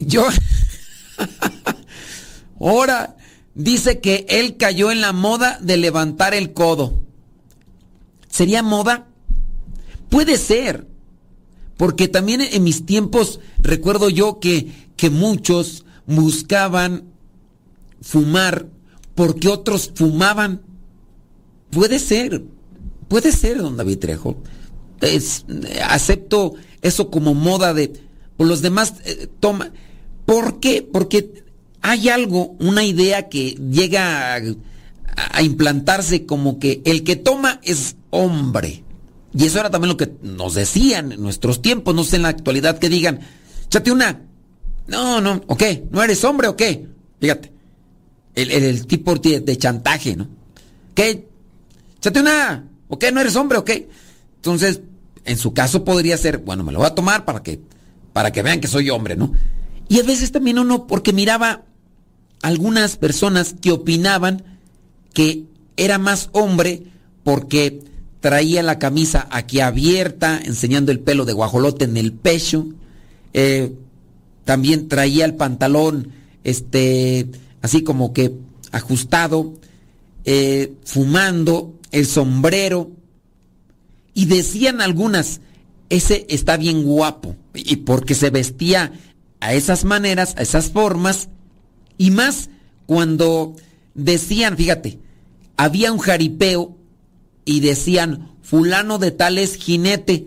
[0.00, 0.26] yo,
[2.60, 3.16] ahora,
[3.54, 7.02] dice que él cayó en la moda de levantar el codo.
[8.28, 9.08] ¿Sería moda?
[10.08, 10.86] Puede ser,
[11.76, 17.04] porque también en mis tiempos recuerdo yo que, que muchos buscaban
[18.00, 18.68] fumar
[19.14, 20.62] porque otros fumaban.
[21.70, 22.44] Puede ser,
[23.08, 24.36] puede ser, don David Trejo.
[25.88, 27.92] acepto eso como moda de...
[28.36, 29.72] Por los demás, eh, toma.
[30.24, 30.86] ¿Por qué?
[30.90, 31.41] Porque
[31.82, 38.84] hay algo, una idea que llega a, implantarse como que el que toma es hombre.
[39.34, 42.28] Y eso era también lo que nos decían en nuestros tiempos, no sé en la
[42.28, 43.20] actualidad que digan,
[43.68, 44.22] chate una.
[44.86, 45.84] No, no, ¿o qué?
[45.90, 46.86] ¿No eres hombre o qué?
[47.20, 47.52] Fíjate,
[48.34, 50.28] el, tipo de, chantaje, ¿no?
[50.94, 51.28] ¿Qué?
[52.00, 53.10] Chate una, ¿o qué?
[53.10, 53.88] ¿No eres hombre o qué?
[54.36, 54.80] Entonces,
[55.24, 57.60] en su caso podría ser, bueno, me lo voy a tomar para que,
[58.12, 59.32] para que vean que soy hombre, ¿no?
[59.88, 61.64] Y a veces también uno, porque miraba
[62.42, 64.44] algunas personas que opinaban
[65.14, 65.44] que
[65.76, 66.82] era más hombre
[67.24, 67.80] porque
[68.20, 72.66] traía la camisa aquí abierta, enseñando el pelo de guajolote en el pecho.
[73.32, 73.72] Eh,
[74.44, 76.12] también traía el pantalón,
[76.44, 77.28] este,
[77.62, 78.32] así como que
[78.70, 79.54] ajustado,
[80.24, 82.90] eh, fumando, el sombrero.
[84.14, 85.40] Y decían algunas,
[85.88, 87.36] ese está bien guapo.
[87.54, 88.92] Y porque se vestía
[89.40, 91.28] a esas maneras, a esas formas,
[91.98, 92.50] y más
[92.86, 93.54] cuando
[93.94, 94.98] decían, fíjate,
[95.56, 96.76] había un jaripeo
[97.44, 100.26] y decían, fulano de tal es jinete.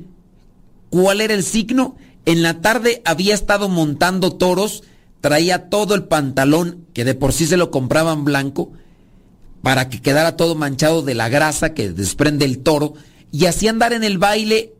[0.90, 1.98] ¿Cuál era el signo?
[2.26, 4.84] En la tarde había estado montando toros,
[5.22, 8.72] traía todo el pantalón, que de por sí se lo compraban blanco,
[9.62, 12.94] para que quedara todo manchado de la grasa que desprende el toro,
[13.32, 14.74] y así andar en el baile.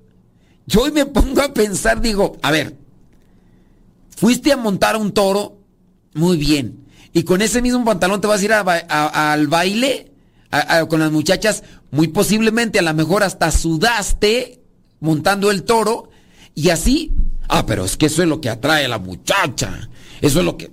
[0.68, 2.78] Yo hoy me pongo a pensar, digo, a ver,
[4.16, 5.58] fuiste a montar un toro,
[6.16, 6.86] muy bien.
[7.14, 10.12] Y con ese mismo pantalón te vas a ir al baile
[10.90, 11.64] con las muchachas.
[11.92, 14.62] Muy posiblemente, a lo mejor hasta sudaste
[15.00, 16.10] montando el toro.
[16.56, 17.12] Y así.
[17.48, 19.90] Ah, pero es que eso es lo que atrae a la muchacha.
[20.22, 20.72] Eso es lo que.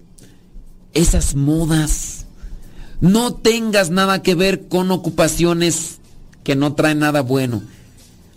[0.95, 2.26] Esas modas.
[3.01, 5.99] No tengas nada que ver con ocupaciones
[6.45, 7.62] que no traen nada bueno.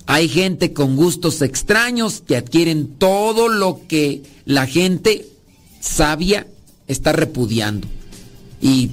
[0.08, 5.28] Hay gente con gustos extraños que adquieren todo lo que la gente
[5.80, 6.48] sabia
[6.88, 7.88] está repudiando.
[8.62, 8.92] Y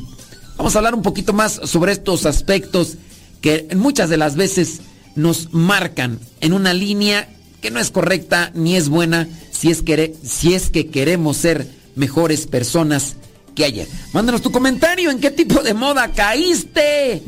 [0.57, 2.97] vamos a hablar un poquito más sobre estos aspectos
[3.41, 4.81] que muchas de las veces
[5.15, 7.29] nos marcan en una línea
[7.61, 11.69] que no es correcta ni es buena si es que, si es que queremos ser
[11.95, 13.17] mejores personas
[13.55, 13.87] que ayer.
[14.13, 17.23] Mándanos tu comentario en qué tipo de moda caíste.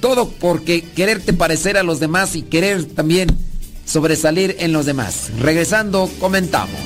[0.00, 3.28] Todo porque quererte parecer a los demás y querer también
[3.86, 5.30] sobresalir en los demás.
[5.40, 6.78] Regresando, comentamos.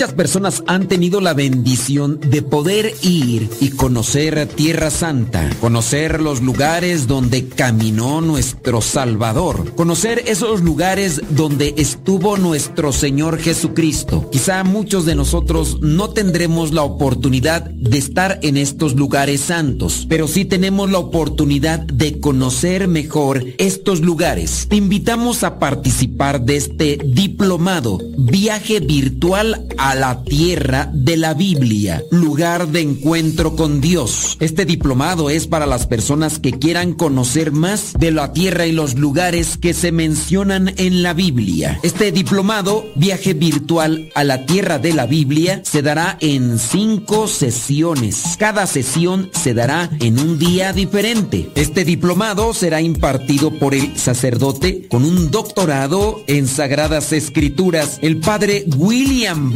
[0.00, 6.40] Muchas personas han tenido la bendición de poder ir y conocer Tierra Santa, conocer los
[6.40, 14.30] lugares donde caminó nuestro Salvador, conocer esos lugares donde estuvo nuestro Señor Jesucristo.
[14.32, 20.28] Quizá muchos de nosotros no tendremos la oportunidad de estar en estos lugares santos, pero
[20.28, 24.64] sí tenemos la oportunidad de conocer mejor estos lugares.
[24.66, 32.68] Te invitamos a participar de este diplomado, viaje virtual la tierra de la Biblia, lugar
[32.68, 34.36] de encuentro con Dios.
[34.40, 38.94] Este diplomado es para las personas que quieran conocer más de la tierra y los
[38.94, 41.78] lugares que se mencionan en la Biblia.
[41.82, 48.36] Este diplomado, viaje virtual a la tierra de la Biblia, se dará en cinco sesiones.
[48.38, 51.50] Cada sesión se dará en un día diferente.
[51.54, 58.64] Este diplomado será impartido por el sacerdote con un doctorado en Sagradas Escrituras, el padre
[58.76, 59.52] William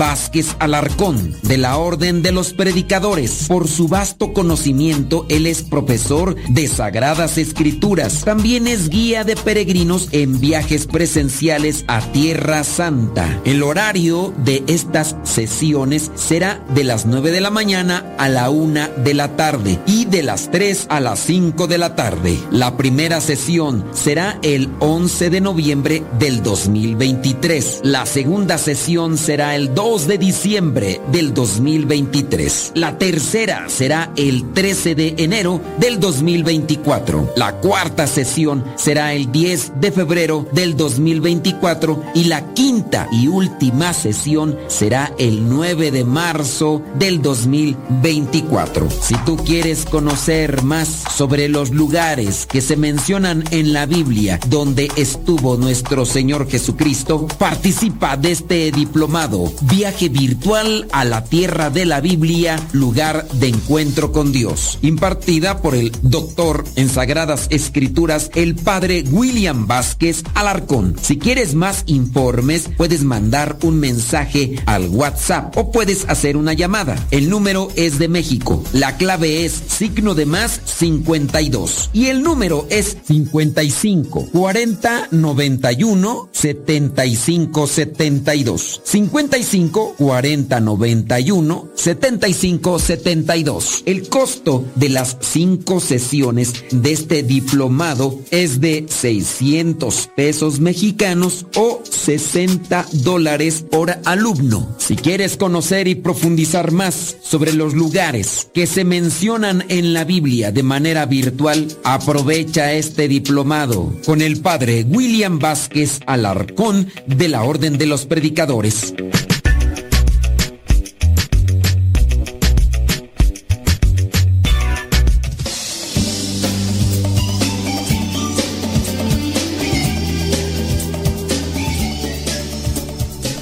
[0.59, 3.47] Alarcón, de la Orden de los Predicadores.
[3.47, 8.25] Por su vasto conocimiento, él es profesor de Sagradas Escrituras.
[8.25, 13.41] También es guía de peregrinos en viajes presenciales a Tierra Santa.
[13.45, 18.89] El horario de estas sesiones será de las 9 de la mañana a la 1
[19.05, 22.39] de la tarde y de las 3 a las 5 de la tarde.
[22.51, 27.81] La primera sesión será el 11 de noviembre del 2023.
[27.85, 32.73] La segunda sesión será el 2 de diciembre del 2023.
[32.75, 37.35] La tercera será el 13 de enero del 2024.
[37.37, 43.93] La cuarta sesión será el 10 de febrero del 2024 y la quinta y última
[43.93, 48.89] sesión será el 9 de marzo del 2024.
[48.91, 54.91] Si tú quieres conocer más sobre los lugares que se mencionan en la Biblia donde
[54.97, 62.01] estuvo nuestro Señor Jesucristo, participa de este diplomado, viaje virtual a la tierra de la
[62.01, 69.05] Biblia, lugar de encuentro con Dios, impartida por el doctor en Sagradas Escrituras, el padre
[69.11, 70.97] William Vázquez Alarcón.
[71.01, 76.97] Si quieres más informes, puedes mandar un mensaje al WhatsApp o puedes hacer una llamada.
[77.11, 78.63] El número es de México.
[78.73, 87.67] La clave es signo de más 52 y el número es 55 40 91 75
[87.67, 88.81] 72.
[88.85, 93.83] 55 40 91 75 72.
[93.87, 101.83] El costo de las cinco sesiones de este diplomado es de 600 pesos mexicanos o
[101.89, 104.75] 60 dólares por alumno.
[104.79, 110.53] Si quieres conocer y profundizar más sobre los lugares que se mencionan en la Biblia
[110.53, 117.79] de manera virtual, aprovecha este diplomado con el padre William Vázquez Alarcón de la Orden
[117.79, 118.95] de los Predicadores.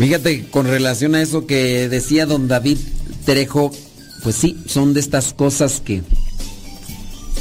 [0.02, 2.76] Fíjate, con relación a eso que decía don David
[3.24, 3.70] Trejo,
[4.24, 6.02] pues sí, son de estas cosas que,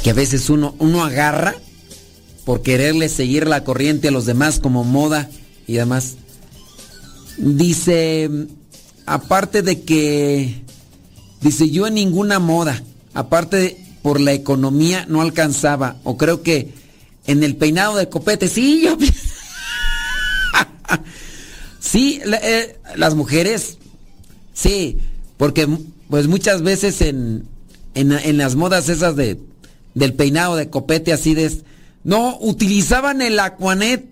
[0.04, 1.56] que a veces uno, uno agarra
[2.44, 5.28] por quererle seguir la corriente a los demás como moda
[5.66, 6.18] y demás.
[7.36, 8.30] Dice,
[9.06, 10.62] aparte de que,
[11.40, 12.80] dice yo en ninguna moda,
[13.12, 16.72] aparte por la economía no alcanzaba, o creo que
[17.26, 18.96] en el peinado de copete, sí, yo...
[21.82, 23.76] sí, eh, las mujeres,
[24.54, 24.98] sí,
[25.36, 25.68] porque
[26.08, 27.48] pues muchas veces en,
[27.94, 29.40] en, las modas esas de,
[29.94, 31.52] del peinado de copete así de...
[32.04, 34.04] No, utilizaban el Aquanet.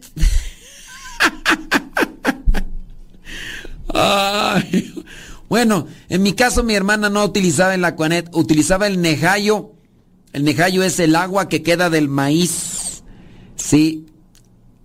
[5.48, 9.72] bueno, en mi caso mi hermana no utilizaba el Aquanet, utilizaba el Nejayo.
[10.32, 13.02] El Nejayo es el agua que queda del maíz.
[13.56, 14.06] Sí,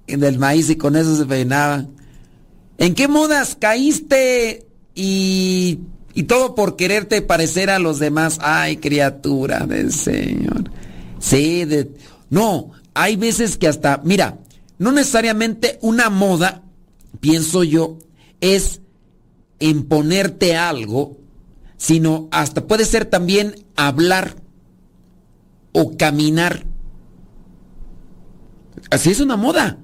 [0.08, 1.86] del maíz y con eso se peinaba.
[2.78, 5.80] ¿En qué modas caíste y,
[6.14, 8.38] y todo por quererte parecer a los demás?
[8.42, 10.72] Ay, criatura del Señor.
[11.20, 11.92] Sí, de,
[12.30, 14.40] no, hay veces que hasta, mira,
[14.78, 16.64] no necesariamente una moda,
[17.20, 17.98] pienso yo,
[18.42, 18.82] es
[19.60, 21.18] imponerte algo,
[21.78, 24.36] sino hasta puede ser también hablar
[25.72, 26.66] o caminar.
[28.92, 29.78] Así es una moda.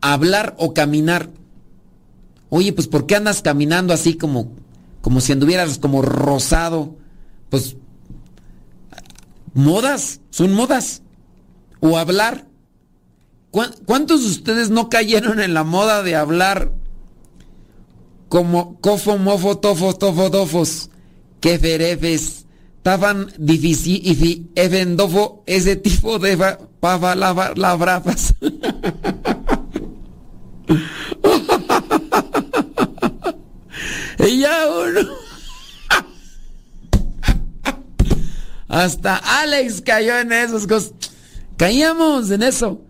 [0.00, 1.30] Hablar o caminar.
[2.50, 4.52] Oye, pues ¿por qué andas caminando así como,
[5.00, 6.96] como si anduvieras como rosado?
[7.48, 7.76] Pues
[9.54, 11.02] modas, son modas
[11.78, 12.46] o hablar.
[13.50, 16.72] ¿Cuántos de ustedes no cayeron en la moda de hablar
[18.28, 20.90] como cofo, mofo, tofo, tofo, tofos,
[21.40, 22.46] keferefes,
[22.82, 26.36] taban difícil y efendofo, ese tipo de
[26.80, 28.34] pava la brapas?
[34.26, 35.00] y ya uno.
[38.68, 40.92] Hasta Alex cayó en esos cosas.
[41.56, 42.82] Caíamos en eso.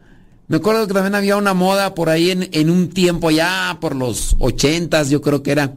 [0.46, 4.34] Me acuerdo que también había una moda por ahí en, un tiempo ya por los
[4.40, 5.74] ochentas, yo creo que era,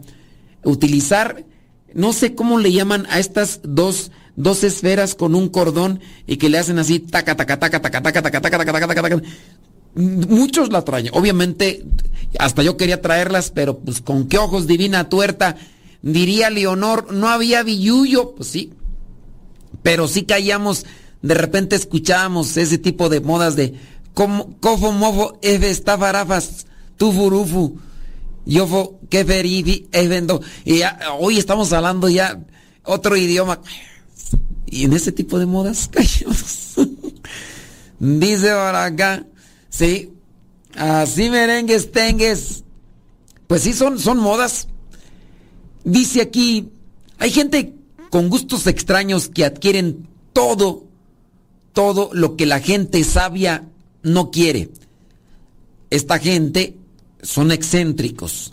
[0.64, 1.45] utilizar,
[1.93, 6.49] no sé cómo le llaman a estas dos, dos esferas con un cordón y que
[6.49, 9.22] le hacen así, taca, taca, taca, taca, taca, taca, taca, taca, taca, taca, taca.
[9.96, 11.10] Muchos la traen.
[11.14, 11.86] Obviamente,
[12.39, 15.56] hasta yo quería traerlas, pero pues con qué ojos divina tuerta.
[16.02, 18.34] Diría Leonor, no había billuyo.
[18.36, 18.74] Pues sí.
[19.84, 20.86] Pero sí caíamos,
[21.22, 23.76] de repente escuchábamos ese tipo de modas de
[24.14, 26.68] cofo mofo efe estafarafas,
[26.98, 27.80] tufurufu,
[28.46, 30.41] yofo keferifi evendo.
[30.66, 32.39] Y ya, hoy estamos hablando ya
[32.84, 33.62] otro idioma.
[34.66, 36.76] Y en ese tipo de modas caíamos.
[38.00, 39.26] Dice acá.
[39.74, 40.14] Sí,
[40.76, 42.64] así merengues, tengues.
[43.48, 44.68] Pues sí, son, son modas.
[45.84, 46.70] Dice aquí,
[47.18, 47.74] hay gente
[48.12, 50.86] con gustos extraños que adquieren todo,
[51.74, 53.68] todo lo que la gente sabia
[54.04, 54.70] no quiere.
[55.90, 56.78] Esta gente
[57.24, 58.52] son excéntricos.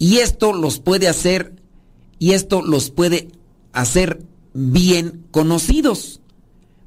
[0.00, 1.54] Y esto los puede hacer,
[2.18, 3.28] y esto los puede
[3.72, 6.20] hacer bien conocidos,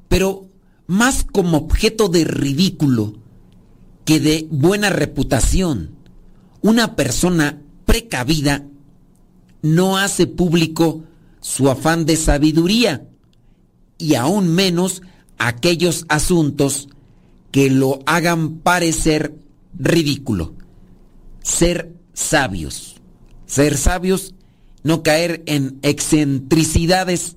[0.08, 0.50] pero
[0.86, 3.23] más como objeto de ridículo
[4.04, 5.90] que de buena reputación.
[6.62, 8.64] Una persona precavida
[9.62, 11.04] no hace público
[11.40, 13.06] su afán de sabiduría
[13.98, 15.02] y aún menos
[15.38, 16.88] aquellos asuntos
[17.50, 19.34] que lo hagan parecer
[19.78, 20.54] ridículo.
[21.42, 22.96] Ser sabios.
[23.46, 24.34] Ser sabios,
[24.82, 27.36] no caer en excentricidades.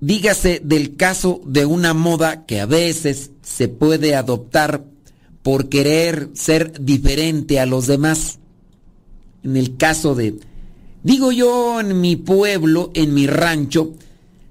[0.00, 4.84] Dígase del caso de una moda que a veces se puede adoptar
[5.48, 8.38] por querer ser diferente a los demás.
[9.42, 10.38] En el caso de,
[11.02, 13.94] digo yo, en mi pueblo, en mi rancho,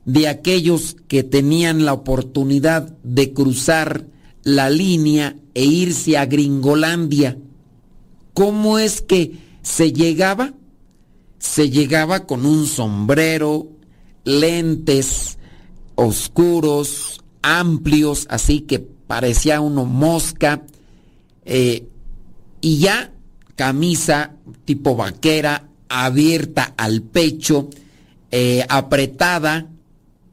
[0.05, 4.07] de aquellos que tenían la oportunidad de cruzar
[4.41, 7.37] la línea e irse a Gringolandia.
[8.33, 10.55] ¿Cómo es que se llegaba?
[11.37, 13.67] Se llegaba con un sombrero,
[14.23, 15.37] lentes
[15.93, 20.63] oscuros, amplios, así que parecía uno mosca,
[21.47, 21.87] eh,
[22.59, 23.13] y ya
[23.55, 24.35] camisa
[24.65, 27.69] tipo vaquera, abierta al pecho,
[28.29, 29.69] eh, apretada,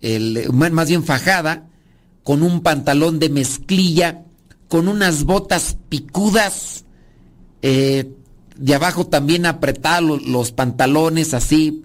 [0.00, 1.68] el, más bien fajada,
[2.24, 4.24] con un pantalón de mezclilla,
[4.68, 6.84] con unas botas picudas,
[7.62, 8.10] eh,
[8.56, 11.84] de abajo también apretar los, pantalones así,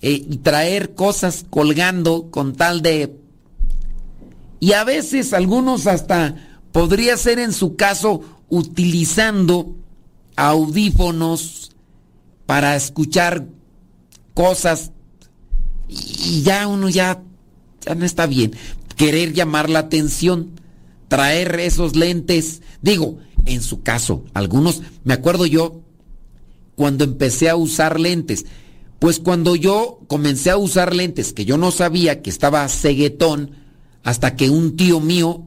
[0.00, 3.16] y traer cosas colgando con tal de...
[4.60, 6.34] Y a veces algunos hasta
[6.72, 9.74] podría ser en su caso utilizando
[10.36, 11.72] audífonos
[12.46, 13.46] para escuchar
[14.32, 14.92] cosas
[15.88, 17.22] y ya uno ya,
[17.84, 18.52] ya no está bien.
[18.96, 20.52] Querer llamar la atención,
[21.08, 22.62] traer esos lentes.
[22.80, 25.80] Digo, en su caso, algunos, me acuerdo yo
[26.76, 28.46] cuando empecé a usar lentes.
[29.00, 33.50] Pues cuando yo comencé a usar lentes, que yo no sabía que estaba ceguetón,
[34.02, 35.44] hasta que un tío mío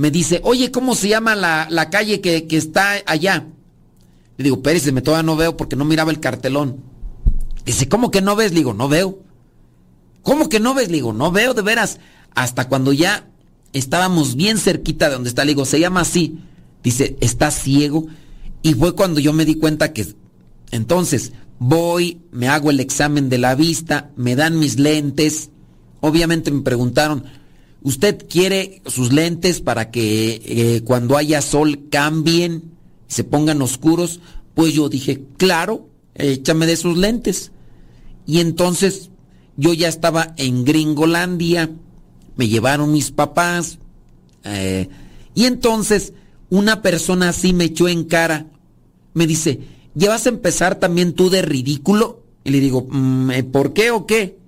[0.00, 3.48] me dice, oye, ¿cómo se llama la, calle que, está allá?
[4.38, 6.82] Le digo, Pérez, me todavía no veo porque no miraba el cartelón.
[7.66, 8.52] Dice, ¿cómo que no ves?
[8.52, 9.18] Le digo, no veo.
[10.22, 10.88] ¿Cómo que no ves?
[10.88, 11.98] Le digo, no veo de veras.
[12.34, 13.28] Hasta cuando ya
[13.74, 16.38] estábamos bien cerquita de donde está, le digo, se llama así.
[16.82, 18.06] Dice, está ciego.
[18.62, 20.06] Y fue cuando yo me di cuenta que
[20.70, 25.50] entonces voy, me hago el examen de la vista, me dan mis lentes.
[26.00, 27.24] Obviamente me preguntaron,
[27.82, 32.72] ¿Usted quiere sus lentes para que eh, cuando haya sol cambien,
[33.06, 34.20] se pongan oscuros?
[34.54, 37.52] Pues yo dije, claro, échame de sus lentes.
[38.26, 39.10] Y entonces
[39.56, 41.70] yo ya estaba en Gringolandia,
[42.36, 43.78] me llevaron mis papás,
[44.44, 44.88] eh,
[45.34, 46.12] y entonces
[46.48, 48.46] una persona así me echó en cara,
[49.14, 49.60] me dice,
[49.94, 52.24] ¿ya vas a empezar también tú de ridículo?
[52.44, 54.39] Y le digo, mm, eh, ¿por qué o qué?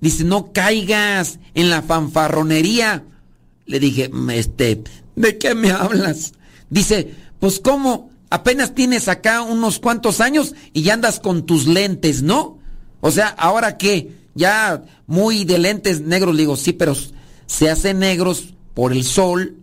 [0.00, 3.04] Dice, no caigas en la fanfarronería.
[3.66, 4.82] Le dije, este,
[5.14, 6.32] ¿de qué me hablas?
[6.70, 12.22] Dice, pues cómo, apenas tienes acá unos cuantos años y ya andas con tus lentes,
[12.22, 12.58] ¿no?
[13.00, 16.94] O sea, ahora qué, ya muy de lentes negros, digo, sí, pero
[17.46, 19.56] se hacen negros por el sol,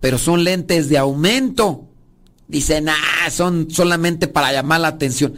[0.00, 1.88] pero son lentes de aumento.
[2.48, 5.34] Dice, nah, son solamente para llamar la atención.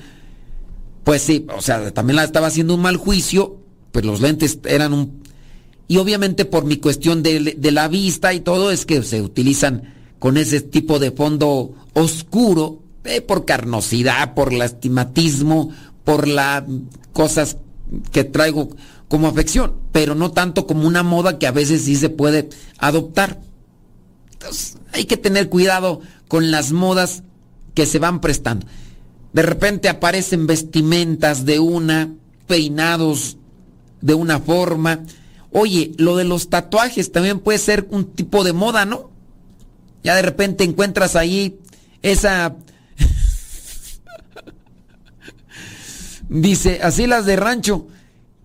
[1.05, 3.61] Pues sí, o sea, también la estaba haciendo un mal juicio
[3.97, 5.23] pues los lentes eran un...
[5.89, 10.37] Y obviamente por mi cuestión de, la vista y todo es que se utilizan con
[10.37, 15.71] ese tipo de fondo oscuro, eh, por carnosidad, por lastimatismo,
[16.05, 16.65] por las
[17.15, 17.57] cosas
[18.13, 18.69] que traigo
[19.09, 23.41] como afección, pero no tanto como una moda que a veces sí se puede adoptar.
[24.33, 27.23] Entonces, hay que tener cuidado con las modas
[27.73, 28.67] que se van prestando.
[29.33, 32.13] De repente aparecen vestimentas de una,
[32.47, 33.39] peinados
[34.01, 35.01] de una forma.
[35.53, 39.11] Oye, lo de los tatuajes también puede ser un tipo de moda, ¿no?
[40.03, 41.59] Ya de repente encuentras ahí
[42.03, 42.57] esa...
[46.29, 47.87] Dice, así las de rancho,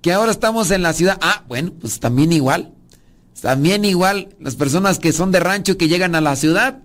[0.01, 1.17] que ahora estamos en la ciudad.
[1.21, 2.73] Ah, bueno, pues también igual.
[3.41, 6.83] También igual, las personas que son de rancho que llegan a la ciudad,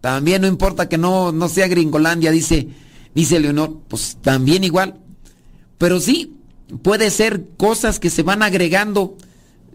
[0.00, 2.68] también no importa que no, no sea Gringolandia, dice,
[3.14, 4.98] dice Leonor, pues también igual.
[5.78, 6.34] Pero sí,
[6.82, 9.16] puede ser cosas que se van agregando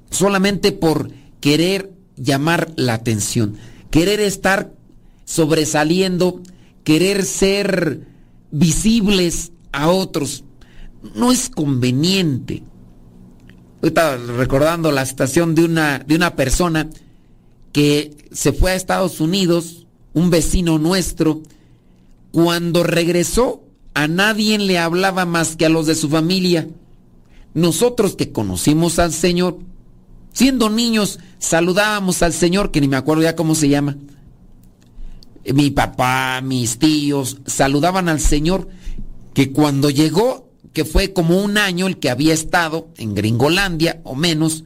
[0.10, 3.58] solamente por querer llamar la atención,
[3.92, 4.74] querer estar
[5.26, 6.42] sobresaliendo,
[6.84, 8.08] querer ser
[8.52, 10.44] visibles a otros.
[11.16, 12.64] No es conveniente.
[13.82, 16.90] Estaba recordando la situación de una, de una persona
[17.72, 21.44] que se fue a Estados Unidos, un vecino nuestro,
[22.32, 26.68] cuando regresó a nadie le hablaba más que a los de su familia.
[27.58, 29.58] Nosotros que conocimos al Señor,
[30.32, 33.98] siendo niños, saludábamos al Señor, que ni me acuerdo ya cómo se llama.
[35.44, 38.70] Mi papá, mis tíos, saludaban al Señor,
[39.34, 44.14] que cuando llegó que fue como un año el que había estado en Gringolandia o
[44.14, 44.64] menos,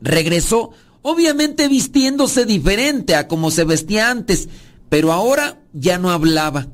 [0.00, 0.70] regresó
[1.02, 4.48] obviamente vistiéndose diferente a como se vestía antes,
[4.88, 6.66] pero ahora ya no hablaba.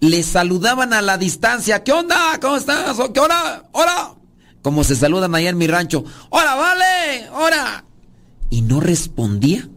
[0.00, 2.16] Le saludaban a la distancia, ¿qué onda?
[2.40, 2.96] ¿Cómo estás?
[3.14, 3.68] ¿Qué hora?
[3.70, 4.16] ¿Hora?
[4.64, 7.28] Como se saludan allá en mi rancho, ¡Hora, vale!
[7.34, 7.84] ¡Hora!
[8.48, 9.68] Y no respondía.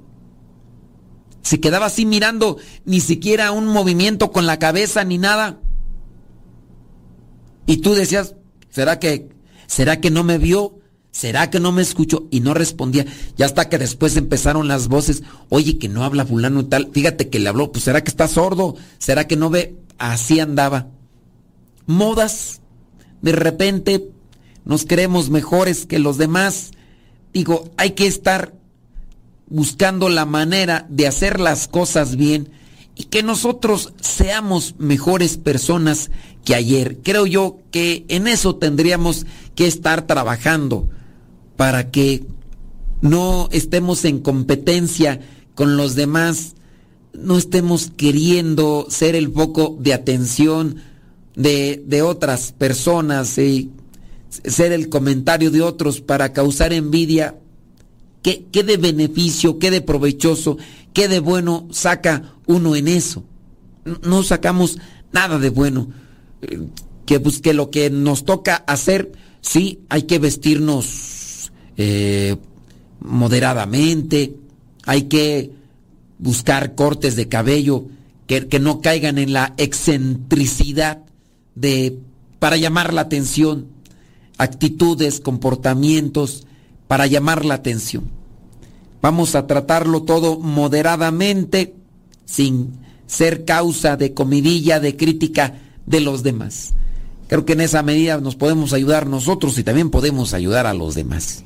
[1.42, 5.60] Se quedaba así mirando, ni siquiera un movimiento con la cabeza ni nada.
[7.66, 8.36] Y tú decías,
[8.70, 9.28] ¿será que,
[9.68, 10.80] será que no me vio?
[11.12, 12.26] ¿Será que no me escuchó?
[12.32, 13.06] Y no respondía.
[13.36, 16.92] Y hasta que después empezaron las voces, oye, que no habla fulano y tal.
[16.94, 18.78] Fíjate que le habló, pues ¿será que está sordo?
[19.00, 19.76] ¿Será que no ve?
[19.98, 20.88] Así andaba.
[21.88, 22.62] Modas.
[23.22, 24.12] De repente
[24.68, 26.72] nos creemos mejores que los demás.
[27.34, 28.54] Digo, hay que estar
[29.50, 32.50] buscando la manera de hacer las cosas bien
[32.94, 36.12] y que nosotros seamos mejores personas
[36.44, 36.98] que ayer.
[37.02, 40.90] Creo yo que en eso tendríamos que estar trabajando
[41.56, 42.26] para que
[43.00, 45.22] no estemos en competencia
[45.56, 46.56] con los demás,
[47.14, 50.76] no estemos queriendo ser el foco de atención
[51.38, 53.72] de, de otras personas y
[54.30, 57.36] ser el comentario de otros para causar envidia.
[58.22, 60.58] ¿Qué, ¿Qué de beneficio, qué de provechoso,
[60.94, 63.24] qué de bueno saca uno en eso.
[64.04, 64.80] No sacamos
[65.12, 65.90] nada de bueno.
[67.06, 69.12] Que, pues, que lo que nos toca hacer,
[69.42, 72.36] sí, hay que vestirnos eh,
[73.00, 74.36] moderadamente,
[74.84, 75.52] hay que
[76.20, 77.86] buscar cortes de cabello
[78.26, 81.06] que, que no caigan en la excentricidad
[81.56, 81.98] de
[82.40, 83.68] para llamar la atención,
[84.38, 86.46] actitudes, comportamientos
[86.88, 88.10] para llamar la atención.
[89.02, 91.76] Vamos a tratarlo todo moderadamente
[92.26, 96.74] sin ser causa de comidilla, de crítica de los demás.
[97.28, 100.96] Creo que en esa medida nos podemos ayudar nosotros y también podemos ayudar a los
[100.96, 101.44] demás.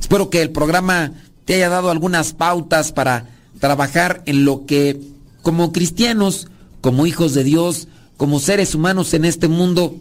[0.00, 1.12] Espero que el programa
[1.44, 3.28] te haya dado algunas pautas para
[3.58, 5.00] trabajar en lo que
[5.42, 6.48] como cristianos,
[6.80, 9.96] como hijos de Dios, como seres humanos en este mundo,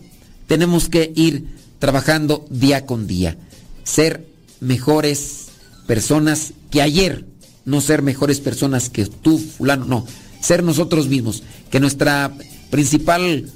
[0.48, 1.48] tenemos que ir
[1.82, 3.38] trabajando día con día.
[3.84, 4.26] Ser
[4.62, 5.48] mejores
[5.88, 7.26] personas que ayer
[7.66, 10.06] no ser mejores personas que tú, fulano, no,
[10.42, 12.32] ser nosotros mismos, que nuestra
[12.70, 13.50] principal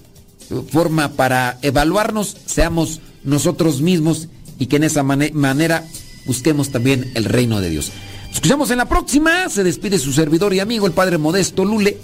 [0.71, 4.27] forma para evaluarnos seamos nosotros mismos
[4.59, 5.85] y que en esa manera
[6.25, 7.91] busquemos también el reino de Dios.
[8.31, 11.97] escuchamos en la próxima, se despide su servidor y amigo el Padre Modesto Lule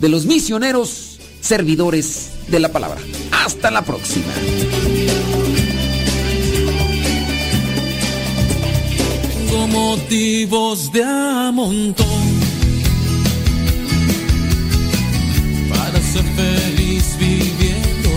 [0.00, 3.00] de los misioneros servidores de la palabra.
[3.30, 4.32] Hasta la próxima.
[10.12, 11.50] De a
[15.70, 18.10] para ser feliz viviendo.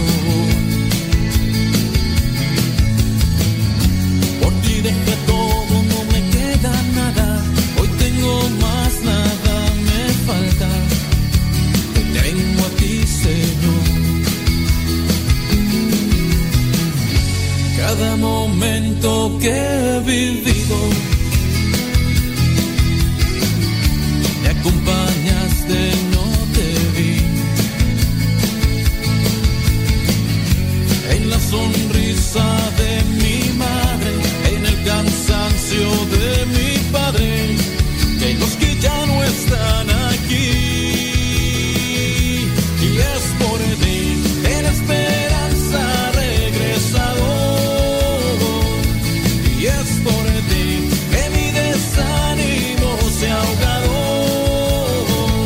[4.42, 7.42] Por ti dejé todo, no me queda nada.
[7.80, 9.56] Hoy tengo más, nada
[9.88, 10.70] me falta.
[11.94, 13.86] Te tengo a ti, Señor.
[17.78, 21.15] Cada momento que he vivido
[24.66, 27.22] acompañaste, no te vi.
[31.16, 32.75] En la sonrisa